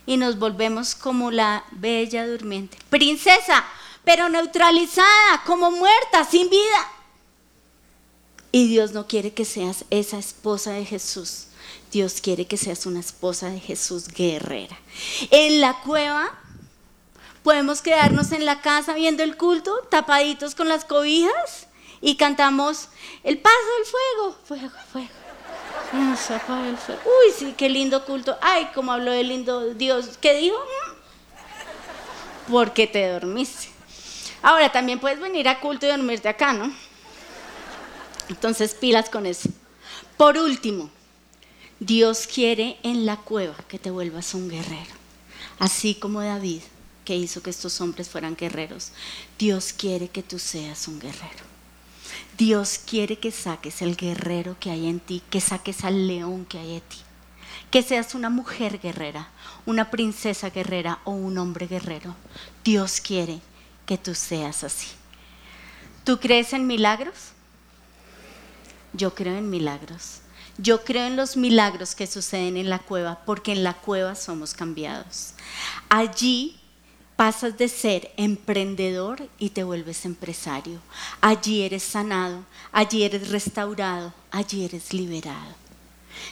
y 0.07 0.16
nos 0.16 0.40
volvemos 0.40 0.96
como 0.96 1.31
la 1.31 1.64
bella 1.70 2.27
durmiente. 2.27 2.77
Princesa, 2.90 3.64
pero 4.03 4.29
neutralizada, 4.29 5.44
como 5.46 5.70
muerta, 5.70 6.25
sin 6.25 6.51
vida. 6.51 6.90
Y 8.51 8.66
Dios 8.66 8.90
no 8.90 9.07
quiere 9.07 9.35
que 9.35 9.44
seas 9.44 9.85
esa 9.90 10.18
esposa 10.18 10.72
de 10.72 10.85
Jesús. 10.85 11.46
Dios 11.92 12.20
quiere 12.20 12.49
que 12.49 12.57
seas 12.57 12.87
una 12.87 12.99
esposa 12.99 13.51
de 13.51 13.61
Jesús 13.61 14.09
guerrera. 14.09 14.77
En 15.31 15.61
la 15.61 15.81
cueva 15.83 16.37
podemos 17.44 17.83
quedarnos 17.83 18.33
en 18.33 18.46
la 18.46 18.62
casa 18.62 18.94
viendo 18.94 19.22
el 19.22 19.37
culto, 19.37 19.72
tapaditos 19.92 20.57
con 20.57 20.68
las 20.68 20.85
cobijas 20.85 21.68
y 22.01 22.16
cantamos 22.16 22.88
el 23.22 23.38
paso 23.38 23.55
del 23.79 23.87
fuego, 23.87 24.38
fuego, 24.44 24.77
fuego. 24.90 25.26
Uy, 27.05 27.33
sí, 27.37 27.55
qué 27.57 27.68
lindo 27.68 28.05
culto. 28.05 28.37
Ay, 28.40 28.68
como 28.75 28.92
habló 28.92 29.12
de 29.12 29.25
lindo 29.25 29.75
Dios. 29.75 30.18
¿Qué 30.20 30.35
dijo? 30.35 30.57
Mm. 30.57 32.53
Porque 32.53 32.87
te 32.87 33.09
dormiste. 33.09 33.68
Ahora, 34.42 34.70
también 34.70 35.01
puedes 35.01 35.20
venir 35.20 35.49
a 35.49 35.61
culto 35.61 35.87
y 35.87 35.88
dormirte 35.90 36.29
acá, 36.29 36.53
¿no? 36.53 36.72
Entonces, 38.29 38.75
pilas 38.75 39.09
con 39.09 39.27
eso. 39.27 39.49
Por 40.16 40.38
último, 40.38 40.90
Dios 41.81 42.27
quiere 42.27 42.79
en 42.83 43.07
la 43.07 43.16
cueva 43.16 43.57
que 43.68 43.79
te 43.79 43.90
vuelvas 43.90 44.35
un 44.35 44.49
guerrero. 44.49 44.94
Así 45.59 45.94
como 45.94 46.22
David, 46.22 46.62
que 47.05 47.16
hizo 47.16 47.42
que 47.42 47.51
estos 47.51 47.81
hombres 47.81 48.09
fueran 48.09 48.37
guerreros. 48.37 48.92
Dios 49.38 49.72
quiere 49.72 50.09
que 50.09 50.22
tú 50.22 50.38
seas 50.38 50.88
un 50.88 51.01
guerrero. 51.01 51.56
Dios 52.37 52.79
quiere 52.79 53.18
que 53.18 53.31
saques 53.31 53.83
el 53.83 53.96
guerrero 53.96 54.57
que 54.61 54.70
hay 54.70 54.87
en 54.88 55.00
ti, 55.00 55.22
que 55.31 55.40
saques 55.40 55.85
al 55.85 56.07
león 56.07 56.44
que 56.44 56.59
hay 56.59 56.74
en 56.74 56.81
ti. 56.83 56.98
Que 57.70 57.83
seas 57.83 58.14
una 58.14 58.31
mujer 58.31 58.79
guerrera, 58.81 59.29
una 59.64 59.90
princesa 59.90 60.50
guerrera 60.50 61.00
o 61.05 61.12
un 61.12 61.38
hombre 61.38 61.66
guerrero. 61.66 62.14
Dios 62.64 63.00
quiere 63.00 63.40
que 63.87 63.98
tú 63.98 64.14
seas 64.14 64.64
así. 64.64 64.88
¿Tú 66.05 66.20
crees 66.20 66.52
en 66.52 66.66
milagros? 66.66 67.33
Yo 68.92 69.14
creo 69.14 69.37
en 69.37 69.50
milagros. 69.50 70.20
Yo 70.59 70.85
creo 70.85 71.07
en 71.07 71.16
los 71.16 71.37
milagros 71.37 71.94
que 71.94 72.07
suceden 72.07 72.57
en 72.57 72.70
la 72.70 72.79
cueva, 72.79 73.20
porque 73.26 73.52
en 73.52 73.62
la 73.62 73.74
cueva 73.74 74.14
somos 74.14 74.55
cambiados. 74.55 75.35
Allí 75.88 76.59
pasas 77.16 77.57
de 77.57 77.68
ser 77.68 78.12
emprendedor 78.16 79.29
y 79.38 79.50
te 79.50 79.64
vuelves 79.64 80.05
empresario. 80.05 80.81
Allí 81.20 81.62
eres 81.62 81.83
sanado, 81.83 82.44
allí 82.72 83.02
eres 83.02 83.31
restaurado, 83.31 84.12
allí 84.31 84.64
eres 84.64 84.92
liberado. 84.92 85.55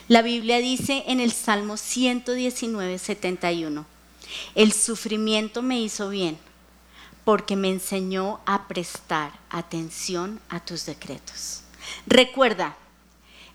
La 0.09 0.23
Biblia 0.23 0.59
dice 0.59 1.05
en 1.07 1.21
el 1.21 1.33
Salmo 1.33 1.77
119, 1.77 2.99
71, 2.99 3.87
el 4.55 4.73
sufrimiento 4.73 5.63
me 5.63 5.81
hizo 5.81 6.11
bien 6.11 6.39
porque 7.25 7.57
me 7.57 7.71
enseñó 7.71 8.41
a 8.45 8.69
prestar 8.69 9.33
atención 9.49 10.41
a 10.51 10.61
tus 10.61 10.85
decretos. 10.85 11.63
Recuerda, 12.07 12.77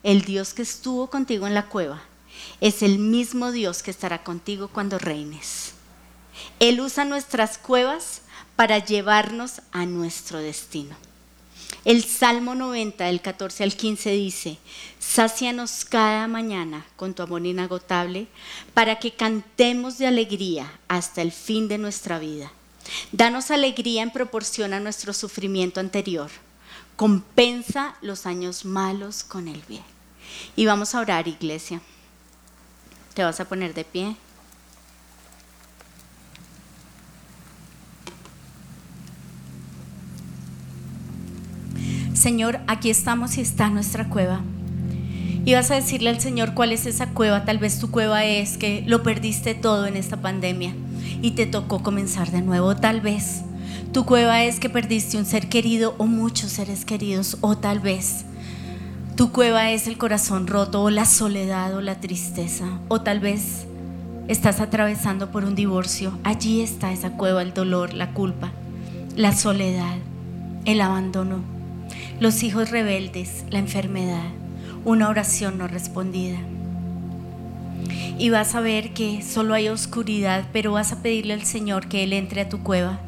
el 0.01 0.21
Dios 0.21 0.53
que 0.53 0.63
estuvo 0.63 1.09
contigo 1.09 1.45
en 1.45 1.53
la 1.53 1.67
cueva 1.67 2.01
es 2.61 2.81
el 2.81 2.97
mismo 2.99 3.51
Dios 3.51 3.83
que 3.83 3.91
estará 3.91 4.23
contigo 4.23 4.69
cuando 4.69 4.97
reines. 4.97 5.73
Él 6.59 6.81
usa 6.81 7.05
nuestras 7.05 7.57
cuevas 7.57 8.21
para 8.55 8.79
llevarnos 8.79 9.61
a 9.71 9.85
nuestro 9.85 10.39
destino. 10.39 10.95
El 11.85 12.03
Salmo 12.03 12.55
90, 12.55 13.05
del 13.05 13.21
14 13.21 13.63
al 13.63 13.73
15 13.73 14.11
dice, 14.11 14.57
Sácianos 14.99 15.85
cada 15.85 16.27
mañana 16.27 16.85
con 16.97 17.13
tu 17.13 17.23
amor 17.23 17.45
inagotable 17.45 18.27
para 18.73 18.99
que 18.99 19.13
cantemos 19.13 19.97
de 19.97 20.07
alegría 20.07 20.71
hasta 20.89 21.21
el 21.21 21.31
fin 21.31 21.67
de 21.69 21.77
nuestra 21.77 22.19
vida. 22.19 22.51
Danos 23.11 23.49
alegría 23.49 24.03
en 24.03 24.11
proporción 24.11 24.73
a 24.73 24.79
nuestro 24.79 25.13
sufrimiento 25.13 25.79
anterior. 25.79 26.29
Compensa 26.95 27.95
los 28.01 28.25
años 28.25 28.65
malos 28.65 29.23
con 29.23 29.47
el 29.47 29.61
bien. 29.67 29.83
Y 30.55 30.65
vamos 30.65 30.93
a 30.93 30.99
orar, 30.99 31.27
iglesia. 31.27 31.81
Te 33.13 33.23
vas 33.23 33.39
a 33.39 33.45
poner 33.45 33.73
de 33.73 33.85
pie. 33.85 34.15
Señor, 42.19 42.59
aquí 42.67 42.89
estamos 42.89 43.37
y 43.37 43.41
está 43.41 43.69
nuestra 43.69 44.09
cueva. 44.09 44.41
Y 45.45 45.53
vas 45.53 45.71
a 45.71 45.75
decirle 45.75 46.09
al 46.09 46.19
Señor 46.19 46.53
cuál 46.53 46.73
es 46.73 46.85
esa 46.85 47.07
cueva. 47.11 47.45
Tal 47.45 47.59
vez 47.59 47.79
tu 47.79 47.91
cueva 47.91 48.25
es 48.25 48.57
que 48.57 48.83
lo 48.85 49.03
perdiste 49.03 49.55
todo 49.55 49.87
en 49.87 49.95
esta 49.95 50.17
pandemia 50.17 50.73
y 51.21 51.31
te 51.31 51.45
tocó 51.45 51.81
comenzar 51.81 52.29
de 52.29 52.41
nuevo. 52.41 52.75
Tal 52.75 52.99
vez 52.99 53.43
tu 53.93 54.05
cueva 54.05 54.43
es 54.43 54.59
que 54.59 54.69
perdiste 54.69 55.15
un 55.15 55.23
ser 55.23 55.47
querido 55.47 55.95
o 55.97 56.07
muchos 56.07 56.51
seres 56.51 56.83
queridos. 56.83 57.37
O 57.39 57.57
tal 57.57 57.79
vez 57.79 58.25
tu 59.15 59.31
cueva 59.31 59.71
es 59.71 59.87
el 59.87 59.97
corazón 59.97 60.47
roto 60.47 60.83
o 60.83 60.89
la 60.89 61.05
soledad 61.05 61.73
o 61.73 61.79
la 61.79 62.01
tristeza. 62.01 62.65
O 62.89 62.99
tal 62.99 63.21
vez 63.21 63.65
estás 64.27 64.59
atravesando 64.59 65.31
por 65.31 65.45
un 65.45 65.55
divorcio. 65.55 66.19
Allí 66.25 66.59
está 66.59 66.91
esa 66.91 67.11
cueva, 67.11 67.43
el 67.43 67.53
dolor, 67.53 67.93
la 67.93 68.11
culpa, 68.11 68.51
la 69.15 69.31
soledad, 69.31 69.95
el 70.65 70.81
abandono, 70.81 71.58
los 72.19 72.43
hijos 72.43 72.69
rebeldes, 72.69 73.45
la 73.49 73.59
enfermedad, 73.59 74.29
una 74.85 75.09
oración 75.09 75.57
no 75.57 75.67
respondida 75.67 76.39
y 78.19 78.29
vas 78.29 78.53
a 78.53 78.59
ver 78.59 78.93
que 78.93 79.23
solo 79.23 79.53
hay 79.53 79.69
oscuridad, 79.69 80.43
pero 80.51 80.73
vas 80.73 80.91
a 80.91 81.01
pedirle 81.01 81.33
al 81.33 81.45
Señor 81.45 81.87
que 81.87 82.03
Él 82.03 82.11
entre 82.11 82.41
a 82.41 82.49
tu 82.49 82.61
cueva. 82.61 82.99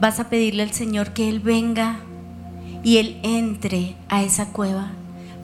Vas 0.00 0.18
a 0.18 0.28
pedirle 0.28 0.64
al 0.64 0.72
Señor 0.72 1.12
que 1.12 1.28
Él 1.28 1.38
venga 1.38 2.00
y 2.82 2.96
Él 2.96 3.20
entre 3.22 3.94
a 4.08 4.24
esa 4.24 4.48
cueva, 4.48 4.90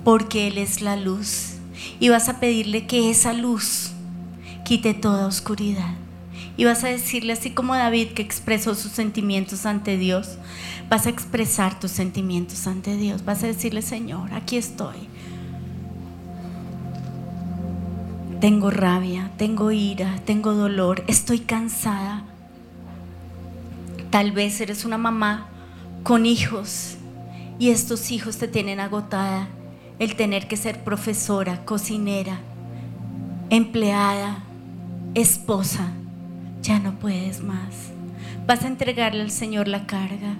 porque 0.02 0.48
Él 0.48 0.58
es 0.58 0.82
la 0.82 0.96
luz. 0.96 1.54
Y 2.00 2.08
vas 2.08 2.28
a 2.28 2.40
pedirle 2.40 2.86
que 2.86 3.08
esa 3.08 3.32
luz 3.32 3.92
quite 4.64 4.94
toda 4.94 5.26
oscuridad. 5.26 5.94
Y 6.58 6.64
vas 6.64 6.84
a 6.84 6.88
decirle, 6.88 7.32
así 7.32 7.50
como 7.50 7.74
David 7.74 8.08
que 8.08 8.20
expresó 8.20 8.74
sus 8.74 8.92
sentimientos 8.92 9.64
ante 9.64 9.96
Dios, 9.96 10.36
vas 10.90 11.06
a 11.06 11.08
expresar 11.08 11.80
tus 11.80 11.92
sentimientos 11.92 12.66
ante 12.66 12.96
Dios. 12.96 13.24
Vas 13.24 13.42
a 13.44 13.46
decirle, 13.46 13.80
Señor, 13.80 14.34
aquí 14.34 14.58
estoy 14.58 15.08
Tengo 18.40 18.70
rabia, 18.70 19.32
tengo 19.36 19.72
ira, 19.72 20.20
tengo 20.24 20.54
dolor, 20.54 21.02
estoy 21.08 21.40
cansada. 21.40 22.22
Tal 24.10 24.30
vez 24.30 24.60
eres 24.60 24.84
una 24.84 24.96
mamá 24.96 25.48
con 26.04 26.24
hijos 26.24 26.98
y 27.58 27.70
estos 27.70 28.12
hijos 28.12 28.38
te 28.38 28.46
tienen 28.46 28.78
agotada. 28.78 29.48
El 29.98 30.14
tener 30.14 30.46
que 30.46 30.56
ser 30.56 30.84
profesora, 30.84 31.64
cocinera, 31.64 32.38
empleada, 33.50 34.44
esposa, 35.14 35.90
ya 36.68 36.78
no 36.78 36.98
puedes 37.00 37.42
más. 37.42 37.90
Vas 38.46 38.62
a 38.62 38.68
entregarle 38.68 39.22
al 39.22 39.30
Señor 39.30 39.66
la 39.68 39.86
carga 39.86 40.36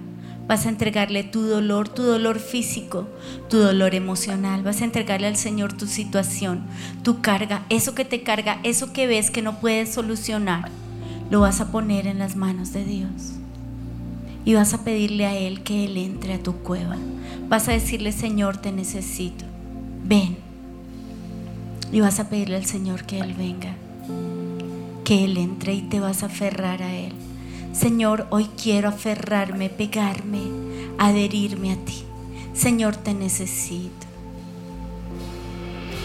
Vas 0.49 0.65
a 0.65 0.69
entregarle 0.69 1.23
tu 1.23 1.43
dolor, 1.43 1.89
tu 1.89 2.01
dolor 2.01 2.39
físico, 2.39 3.07
tu 3.51 3.57
dolor 3.57 3.93
emocional. 3.93 4.63
Vas 4.63 4.81
a 4.81 4.85
entregarle 4.85 5.27
al 5.27 5.35
Señor 5.35 5.73
tu 5.73 5.85
situación, 5.85 6.63
tu 7.03 7.21
carga, 7.21 7.67
eso 7.69 7.93
que 7.93 8.03
te 8.03 8.23
carga, 8.23 8.59
eso 8.63 8.91
que 8.91 9.05
ves 9.05 9.29
que 9.29 9.43
no 9.43 9.59
puedes 9.59 9.93
solucionar. 9.93 10.71
Lo 11.29 11.41
vas 11.41 11.61
a 11.61 11.71
poner 11.71 12.07
en 12.07 12.17
las 12.17 12.35
manos 12.35 12.73
de 12.73 12.83
Dios. 12.83 13.33
Y 14.43 14.55
vas 14.55 14.73
a 14.73 14.83
pedirle 14.83 15.27
a 15.27 15.37
Él 15.37 15.61
que 15.61 15.85
Él 15.85 15.97
entre 15.97 16.33
a 16.33 16.41
tu 16.41 16.55
cueva. 16.55 16.97
Vas 17.47 17.67
a 17.67 17.73
decirle, 17.73 18.11
Señor, 18.11 18.57
te 18.57 18.71
necesito. 18.71 19.45
Ven. 20.03 20.35
Y 21.91 21.99
vas 21.99 22.19
a 22.19 22.27
pedirle 22.27 22.55
al 22.55 22.65
Señor 22.65 23.03
que 23.03 23.19
Él 23.19 23.35
venga. 23.35 23.75
Que 25.09 25.23
Él 25.23 25.39
entre 25.39 25.73
y 25.73 25.81
te 25.81 25.99
vas 25.99 26.21
a 26.21 26.27
aferrar 26.27 26.83
a 26.83 26.95
Él. 26.95 27.13
Señor, 27.73 28.27
hoy 28.29 28.47
quiero 28.61 28.89
aferrarme, 28.89 29.67
pegarme, 29.71 30.41
adherirme 30.99 31.71
a 31.71 31.77
ti. 31.77 32.03
Señor, 32.53 32.95
te 32.95 33.15
necesito. 33.15 34.05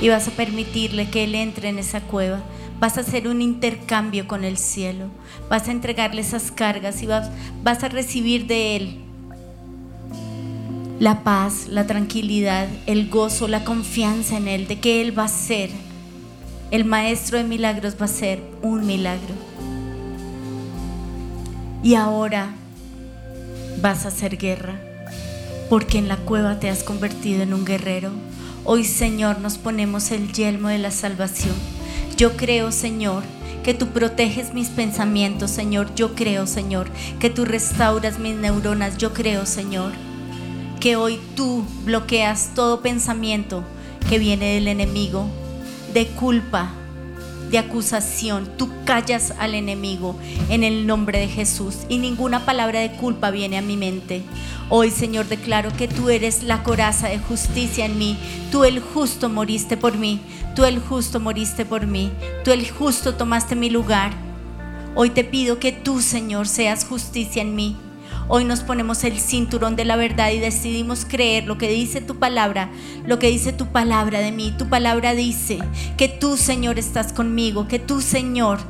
Y 0.00 0.08
vas 0.08 0.26
a 0.26 0.30
permitirle 0.30 1.10
que 1.10 1.24
Él 1.24 1.34
entre 1.34 1.68
en 1.68 1.78
esa 1.78 2.00
cueva. 2.00 2.42
Vas 2.80 2.96
a 2.96 3.02
hacer 3.02 3.28
un 3.28 3.42
intercambio 3.42 4.26
con 4.26 4.42
el 4.42 4.56
cielo. 4.56 5.08
Vas 5.50 5.68
a 5.68 5.72
entregarle 5.72 6.22
esas 6.22 6.50
cargas 6.50 7.02
y 7.02 7.06
vas, 7.06 7.30
vas 7.62 7.84
a 7.84 7.90
recibir 7.90 8.46
de 8.46 8.76
Él 8.76 9.00
la 10.98 11.24
paz, 11.24 11.66
la 11.68 11.86
tranquilidad, 11.86 12.68
el 12.86 13.10
gozo, 13.10 13.48
la 13.48 13.64
confianza 13.64 14.38
en 14.38 14.48
Él, 14.48 14.66
de 14.66 14.80
que 14.80 15.02
Él 15.02 15.18
va 15.18 15.24
a 15.24 15.28
ser, 15.28 15.68
el 16.70 16.84
Maestro 16.84 17.38
de 17.38 17.44
milagros 17.44 17.96
va 18.00 18.06
a 18.06 18.08
ser 18.08 18.42
un 18.62 18.86
milagro 18.86 19.34
y 21.82 21.94
ahora 21.94 22.54
vas 23.80 24.06
a 24.06 24.08
hacer 24.08 24.38
guerra, 24.38 24.80
porque 25.68 25.98
en 25.98 26.08
la 26.08 26.16
cueva 26.16 26.58
te 26.58 26.70
has 26.70 26.82
convertido 26.82 27.42
en 27.42 27.52
un 27.52 27.66
guerrero. 27.66 28.10
Hoy, 28.64 28.84
Señor, 28.84 29.40
nos 29.40 29.58
ponemos 29.58 30.10
el 30.10 30.32
yelmo 30.32 30.68
de 30.68 30.78
la 30.78 30.90
salvación. 30.90 31.54
Yo 32.16 32.36
creo, 32.38 32.72
Señor, 32.72 33.22
que 33.62 33.74
tú 33.74 33.88
proteges 33.88 34.54
mis 34.54 34.68
pensamientos, 34.68 35.50
Señor. 35.50 35.94
Yo 35.94 36.14
creo, 36.14 36.46
Señor, 36.46 36.88
que 37.18 37.28
tú 37.28 37.44
restauras 37.44 38.18
mis 38.18 38.36
neuronas. 38.36 38.96
Yo 38.96 39.12
creo, 39.12 39.44
Señor, 39.44 39.92
que 40.80 40.96
hoy 40.96 41.20
tú 41.36 41.64
bloqueas 41.84 42.52
todo 42.54 42.80
pensamiento 42.80 43.62
que 44.08 44.18
viene 44.18 44.54
del 44.54 44.68
enemigo, 44.68 45.28
de 45.94 46.08
culpa, 46.08 46.72
de 47.50 47.58
acusación. 47.58 48.48
Tú 48.58 48.68
callas 48.84 49.32
al 49.38 49.54
enemigo 49.54 50.16
en 50.50 50.64
el 50.64 50.86
nombre 50.86 51.20
de 51.20 51.28
Jesús 51.28 51.78
y 51.88 51.98
ninguna 51.98 52.44
palabra 52.44 52.80
de 52.80 52.92
culpa 52.92 53.30
viene 53.30 53.56
a 53.56 53.62
mi 53.62 53.76
mente. 53.76 54.22
Hoy, 54.68 54.90
Señor, 54.90 55.28
declaro 55.28 55.70
que 55.76 55.88
tú 55.88 56.10
eres 56.10 56.42
la 56.42 56.62
coraza 56.62 57.08
de 57.08 57.18
justicia 57.18 57.86
en 57.86 57.96
mí. 57.96 58.18
Tú 58.50 58.64
el 58.64 58.80
justo 58.80 59.28
moriste 59.28 59.76
por 59.76 59.96
mí. 59.96 60.20
Tú 60.56 60.64
el 60.64 60.80
justo 60.80 61.20
moriste 61.20 61.64
por 61.64 61.86
mí. 61.86 62.10
Tú 62.44 62.50
el 62.50 62.68
justo 62.68 63.14
tomaste 63.14 63.54
mi 63.54 63.70
lugar. 63.70 64.12
Hoy 64.96 65.10
te 65.10 65.22
pido 65.22 65.58
que 65.58 65.72
tú, 65.72 66.00
Señor, 66.00 66.48
seas 66.48 66.84
justicia 66.84 67.42
en 67.42 67.54
mí. 67.54 67.76
Hoy 68.26 68.44
nos 68.44 68.60
ponemos 68.60 69.04
el 69.04 69.20
cinturón 69.20 69.76
de 69.76 69.84
la 69.84 69.96
verdad 69.96 70.30
y 70.30 70.38
decidimos 70.38 71.04
creer 71.04 71.44
lo 71.44 71.58
que 71.58 71.68
dice 71.68 72.00
tu 72.00 72.18
palabra, 72.18 72.70
lo 73.06 73.18
que 73.18 73.28
dice 73.28 73.52
tu 73.52 73.66
palabra 73.66 74.20
de 74.20 74.32
mí. 74.32 74.54
Tu 74.56 74.66
palabra 74.66 75.14
dice 75.14 75.58
que 75.98 76.08
tú, 76.08 76.38
Señor, 76.38 76.78
estás 76.78 77.12
conmigo, 77.12 77.68
que 77.68 77.78
tú, 77.78 78.00
Señor, 78.00 78.60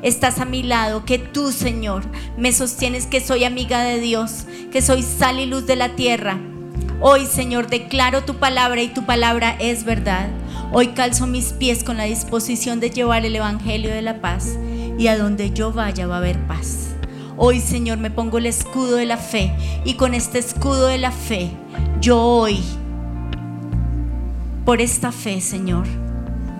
estás 0.00 0.40
a 0.40 0.46
mi 0.46 0.62
lado, 0.62 1.04
que 1.04 1.18
tú, 1.18 1.52
Señor, 1.52 2.04
me 2.38 2.52
sostienes 2.52 3.06
que 3.06 3.20
soy 3.20 3.44
amiga 3.44 3.82
de 3.82 4.00
Dios, 4.00 4.46
que 4.72 4.80
soy 4.80 5.02
sal 5.02 5.38
y 5.40 5.46
luz 5.46 5.66
de 5.66 5.76
la 5.76 5.90
tierra. 5.90 6.40
Hoy, 7.00 7.26
Señor, 7.26 7.66
declaro 7.68 8.24
tu 8.24 8.36
palabra 8.36 8.80
y 8.80 8.94
tu 8.94 9.04
palabra 9.04 9.56
es 9.58 9.84
verdad. 9.84 10.30
Hoy 10.72 10.88
calzo 10.88 11.26
mis 11.26 11.52
pies 11.52 11.84
con 11.84 11.98
la 11.98 12.04
disposición 12.04 12.80
de 12.80 12.88
llevar 12.88 13.26
el 13.26 13.36
Evangelio 13.36 13.90
de 13.90 14.00
la 14.00 14.22
paz 14.22 14.56
y 14.98 15.08
a 15.08 15.18
donde 15.18 15.50
yo 15.50 15.70
vaya 15.70 16.06
va 16.06 16.14
a 16.14 16.18
haber 16.18 16.38
paz. 16.46 16.91
Hoy, 17.38 17.60
Señor, 17.60 17.96
me 17.98 18.10
pongo 18.10 18.38
el 18.38 18.46
escudo 18.46 18.96
de 18.96 19.06
la 19.06 19.16
fe 19.16 19.52
y 19.84 19.94
con 19.94 20.12
este 20.12 20.38
escudo 20.38 20.88
de 20.88 20.98
la 20.98 21.10
fe, 21.10 21.50
yo 22.00 22.20
hoy, 22.20 22.62
por 24.66 24.82
esta 24.82 25.12
fe, 25.12 25.40
Señor, 25.40 25.86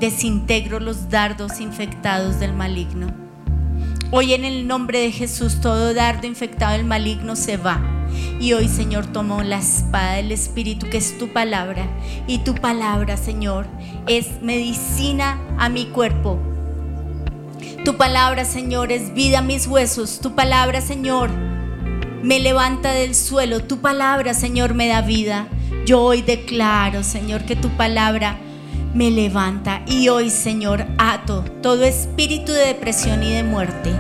desintegro 0.00 0.80
los 0.80 1.10
dardos 1.10 1.60
infectados 1.60 2.40
del 2.40 2.54
maligno. 2.54 3.08
Hoy 4.10 4.32
en 4.32 4.44
el 4.44 4.66
nombre 4.66 5.00
de 5.00 5.12
Jesús 5.12 5.60
todo 5.60 5.92
dardo 5.94 6.26
infectado 6.26 6.72
del 6.72 6.86
maligno 6.86 7.36
se 7.36 7.58
va. 7.58 7.80
Y 8.40 8.52
hoy, 8.52 8.68
Señor, 8.68 9.06
tomo 9.06 9.42
la 9.42 9.58
espada 9.58 10.14
del 10.14 10.32
Espíritu, 10.32 10.88
que 10.90 10.98
es 10.98 11.16
tu 11.16 11.28
palabra. 11.28 11.86
Y 12.26 12.38
tu 12.38 12.54
palabra, 12.54 13.16
Señor, 13.16 13.66
es 14.06 14.42
medicina 14.42 15.38
a 15.58 15.70
mi 15.70 15.86
cuerpo. 15.86 16.38
Tu 17.84 17.96
palabra, 17.96 18.44
Señor, 18.44 18.92
es 18.92 19.12
vida 19.12 19.40
a 19.40 19.42
mis 19.42 19.66
huesos. 19.66 20.20
Tu 20.20 20.36
palabra, 20.36 20.80
Señor, 20.80 21.30
me 22.22 22.38
levanta 22.38 22.92
del 22.92 23.16
suelo. 23.16 23.58
Tu 23.58 23.78
palabra, 23.78 24.34
Señor, 24.34 24.72
me 24.74 24.86
da 24.86 25.02
vida. 25.02 25.48
Yo 25.84 26.00
hoy 26.00 26.22
declaro, 26.22 27.02
Señor, 27.02 27.44
que 27.44 27.56
tu 27.56 27.70
palabra 27.70 28.38
me 28.94 29.10
levanta. 29.10 29.82
Y 29.88 30.08
hoy, 30.10 30.30
Señor, 30.30 30.86
ato 30.96 31.44
todo 31.60 31.82
espíritu 31.82 32.52
de 32.52 32.66
depresión 32.66 33.24
y 33.24 33.32
de 33.32 33.42
muerte. 33.42 33.90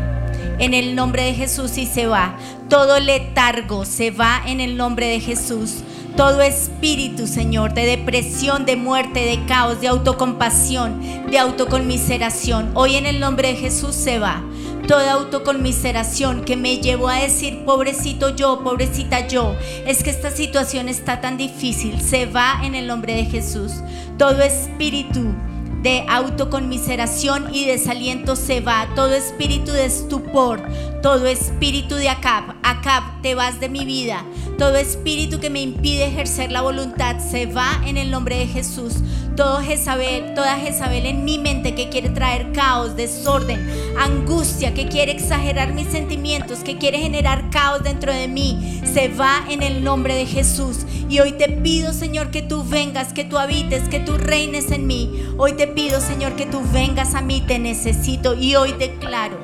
En 0.60 0.74
el 0.74 0.94
nombre 0.94 1.24
de 1.24 1.34
Jesús 1.34 1.76
y 1.76 1.86
se 1.86 2.06
va. 2.06 2.36
Todo 2.68 3.00
letargo 3.00 3.84
se 3.84 4.12
va 4.12 4.42
en 4.46 4.60
el 4.60 4.76
nombre 4.76 5.08
de 5.08 5.18
Jesús. 5.18 5.82
Todo 6.16 6.42
espíritu, 6.42 7.26
Señor, 7.26 7.72
de 7.72 7.86
depresión, 7.86 8.66
de 8.66 8.76
muerte, 8.76 9.20
de 9.20 9.46
caos, 9.46 9.80
de 9.80 9.88
autocompasión, 9.88 11.00
de 11.30 11.38
autoconmiseración, 11.38 12.70
hoy 12.74 12.96
en 12.96 13.06
el 13.06 13.18
nombre 13.18 13.48
de 13.48 13.56
Jesús 13.56 13.94
se 13.94 14.18
va. 14.18 14.42
Toda 14.86 15.12
autoconmiseración 15.12 16.44
que 16.44 16.56
me 16.56 16.78
llevó 16.78 17.08
a 17.08 17.20
decir, 17.20 17.64
pobrecito 17.64 18.36
yo, 18.36 18.62
pobrecita 18.62 19.26
yo, 19.26 19.56
es 19.86 20.02
que 20.02 20.10
esta 20.10 20.30
situación 20.30 20.90
está 20.90 21.22
tan 21.22 21.38
difícil, 21.38 21.98
se 22.00 22.26
va 22.26 22.60
en 22.62 22.74
el 22.74 22.86
nombre 22.86 23.14
de 23.14 23.24
Jesús. 23.24 23.72
Todo 24.18 24.42
espíritu 24.42 25.34
de 25.82 26.04
autoconmiseración 26.08 27.54
y 27.54 27.66
desaliento 27.66 28.36
se 28.36 28.60
va. 28.60 28.88
Todo 28.94 29.14
espíritu 29.14 29.72
de 29.72 29.86
estupor, 29.86 30.62
todo 31.02 31.26
espíritu 31.26 31.96
de 31.96 32.08
Acab, 32.08 32.54
Acab, 32.62 33.20
te 33.22 33.34
vas 33.34 33.60
de 33.60 33.68
mi 33.68 33.84
vida. 33.84 34.24
Todo 34.58 34.76
espíritu 34.76 35.40
que 35.40 35.50
me 35.50 35.60
impide 35.60 36.06
ejercer 36.06 36.52
la 36.52 36.62
voluntad 36.62 37.18
se 37.18 37.46
va 37.46 37.80
en 37.84 37.96
el 37.96 38.10
nombre 38.10 38.38
de 38.38 38.46
Jesús. 38.46 38.94
Todo 39.36 39.62
Jezabel, 39.62 40.34
toda 40.34 40.56
Jezabel 40.56 41.06
en 41.06 41.24
mi 41.24 41.38
mente 41.38 41.74
que 41.74 41.88
quiere 41.88 42.10
traer 42.10 42.52
caos, 42.52 42.96
desorden, 42.96 43.66
angustia, 43.98 44.74
que 44.74 44.88
quiere 44.88 45.12
exagerar 45.12 45.72
mis 45.72 45.88
sentimientos, 45.88 46.58
que 46.58 46.76
quiere 46.76 46.98
generar 46.98 47.48
caos 47.48 47.82
dentro 47.82 48.12
de 48.12 48.28
mí, 48.28 48.82
se 48.84 49.08
va 49.08 49.42
en 49.48 49.62
el 49.62 49.82
nombre 49.82 50.14
de 50.14 50.26
Jesús. 50.26 50.80
Y 51.08 51.20
hoy 51.20 51.32
te 51.32 51.48
pido, 51.48 51.94
Señor, 51.94 52.30
que 52.30 52.42
tú 52.42 52.62
vengas, 52.62 53.14
que 53.14 53.24
tú 53.24 53.38
habites, 53.38 53.88
que 53.88 54.00
tú 54.00 54.18
reines 54.18 54.70
en 54.70 54.86
mí. 54.86 55.24
Hoy 55.38 55.54
te 55.54 55.66
pido, 55.66 56.00
Señor, 56.00 56.36
que 56.36 56.44
tú 56.44 56.60
vengas 56.70 57.14
a 57.14 57.22
mí, 57.22 57.42
te 57.46 57.58
necesito. 57.58 58.34
Y 58.34 58.56
hoy 58.56 58.72
declaro 58.72 59.38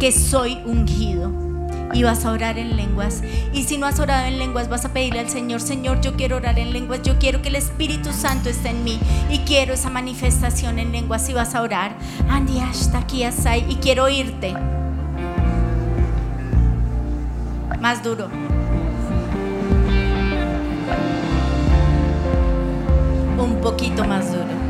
que 0.00 0.10
soy 0.10 0.58
ungido 0.64 1.45
y 1.96 2.02
vas 2.02 2.26
a 2.26 2.32
orar 2.32 2.58
en 2.58 2.76
lenguas. 2.76 3.22
Y 3.54 3.62
si 3.64 3.78
no 3.78 3.86
has 3.86 3.98
orado 3.98 4.26
en 4.26 4.38
lenguas, 4.38 4.68
vas 4.68 4.84
a 4.84 4.92
pedirle 4.92 5.20
al 5.20 5.30
Señor, 5.30 5.62
Señor, 5.62 6.02
yo 6.02 6.14
quiero 6.14 6.36
orar 6.36 6.58
en 6.58 6.72
lenguas, 6.74 7.00
yo 7.02 7.18
quiero 7.18 7.40
que 7.40 7.48
el 7.48 7.56
Espíritu 7.56 8.12
Santo 8.12 8.50
esté 8.50 8.68
en 8.68 8.84
mí 8.84 9.00
y 9.30 9.38
quiero 9.40 9.72
esa 9.72 9.88
manifestación 9.88 10.78
en 10.78 10.92
lenguas 10.92 11.26
y 11.30 11.32
vas 11.32 11.54
a 11.54 11.62
orar. 11.62 11.96
Hasta 12.60 12.98
aquí 12.98 13.24
y 13.24 13.76
quiero 13.76 14.04
oírte. 14.04 14.54
Más 17.80 18.02
duro. 18.02 18.28
Un 23.38 23.60
poquito 23.62 24.04
más 24.04 24.32
duro. 24.32 24.66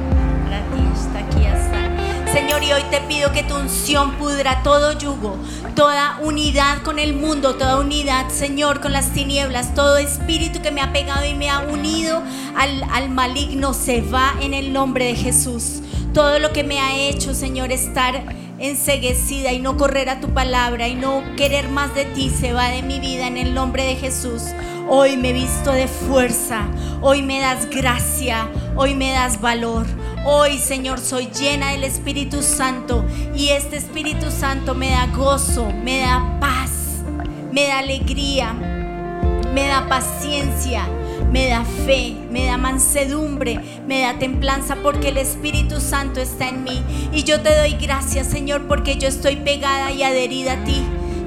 Señor, 2.36 2.62
y 2.62 2.70
hoy 2.70 2.82
te 2.90 3.00
pido 3.00 3.32
que 3.32 3.42
tu 3.44 3.56
unción 3.56 4.16
pudra 4.16 4.62
todo 4.62 4.92
yugo, 4.92 5.38
toda 5.74 6.18
unidad 6.20 6.82
con 6.82 6.98
el 6.98 7.14
mundo, 7.14 7.54
toda 7.54 7.80
unidad, 7.80 8.28
Señor, 8.28 8.82
con 8.82 8.92
las 8.92 9.14
tinieblas, 9.14 9.72
todo 9.72 9.96
espíritu 9.96 10.60
que 10.60 10.70
me 10.70 10.82
ha 10.82 10.92
pegado 10.92 11.24
y 11.24 11.32
me 11.32 11.48
ha 11.48 11.60
unido 11.60 12.22
al, 12.54 12.84
al 12.92 13.08
maligno 13.08 13.72
se 13.72 14.02
va 14.02 14.34
en 14.42 14.52
el 14.52 14.74
nombre 14.74 15.06
de 15.06 15.14
Jesús. 15.14 15.80
Todo 16.12 16.38
lo 16.38 16.52
que 16.52 16.62
me 16.62 16.78
ha 16.78 16.94
hecho, 16.94 17.32
Señor, 17.32 17.72
estar 17.72 18.22
enseguecida 18.58 19.54
y 19.54 19.58
no 19.58 19.78
correr 19.78 20.10
a 20.10 20.20
tu 20.20 20.34
palabra 20.34 20.88
y 20.88 20.94
no 20.94 21.22
querer 21.38 21.70
más 21.70 21.94
de 21.94 22.04
ti 22.04 22.28
se 22.28 22.52
va 22.52 22.68
de 22.68 22.82
mi 22.82 23.00
vida 23.00 23.28
en 23.28 23.38
el 23.38 23.54
nombre 23.54 23.82
de 23.84 23.96
Jesús. 23.96 24.42
Hoy 24.90 25.16
me 25.16 25.32
visto 25.32 25.72
de 25.72 25.88
fuerza, 25.88 26.68
hoy 27.00 27.22
me 27.22 27.40
das 27.40 27.64
gracia, 27.70 28.46
hoy 28.76 28.94
me 28.94 29.10
das 29.10 29.40
valor. 29.40 29.86
Hoy, 30.28 30.58
Señor, 30.58 30.98
soy 30.98 31.28
llena 31.28 31.70
del 31.70 31.84
Espíritu 31.84 32.42
Santo 32.42 33.04
y 33.36 33.50
este 33.50 33.76
Espíritu 33.76 34.32
Santo 34.32 34.74
me 34.74 34.90
da 34.90 35.06
gozo, 35.06 35.70
me 35.70 36.00
da 36.00 36.40
paz, 36.40 37.04
me 37.52 37.68
da 37.68 37.78
alegría, 37.78 38.52
me 38.52 39.68
da 39.68 39.86
paciencia, 39.88 40.88
me 41.30 41.48
da 41.48 41.64
fe, 41.64 42.16
me 42.28 42.44
da 42.44 42.56
mansedumbre, 42.56 43.60
me 43.86 44.00
da 44.00 44.18
templanza 44.18 44.74
porque 44.82 45.10
el 45.10 45.18
Espíritu 45.18 45.80
Santo 45.80 46.18
está 46.18 46.48
en 46.48 46.64
mí. 46.64 46.82
Y 47.12 47.22
yo 47.22 47.40
te 47.40 47.56
doy 47.56 47.76
gracias, 47.80 48.26
Señor, 48.26 48.66
porque 48.66 48.96
yo 48.96 49.06
estoy 49.06 49.36
pegada 49.36 49.92
y 49.92 50.02
adherida 50.02 50.54
a 50.54 50.64
ti. 50.64 50.82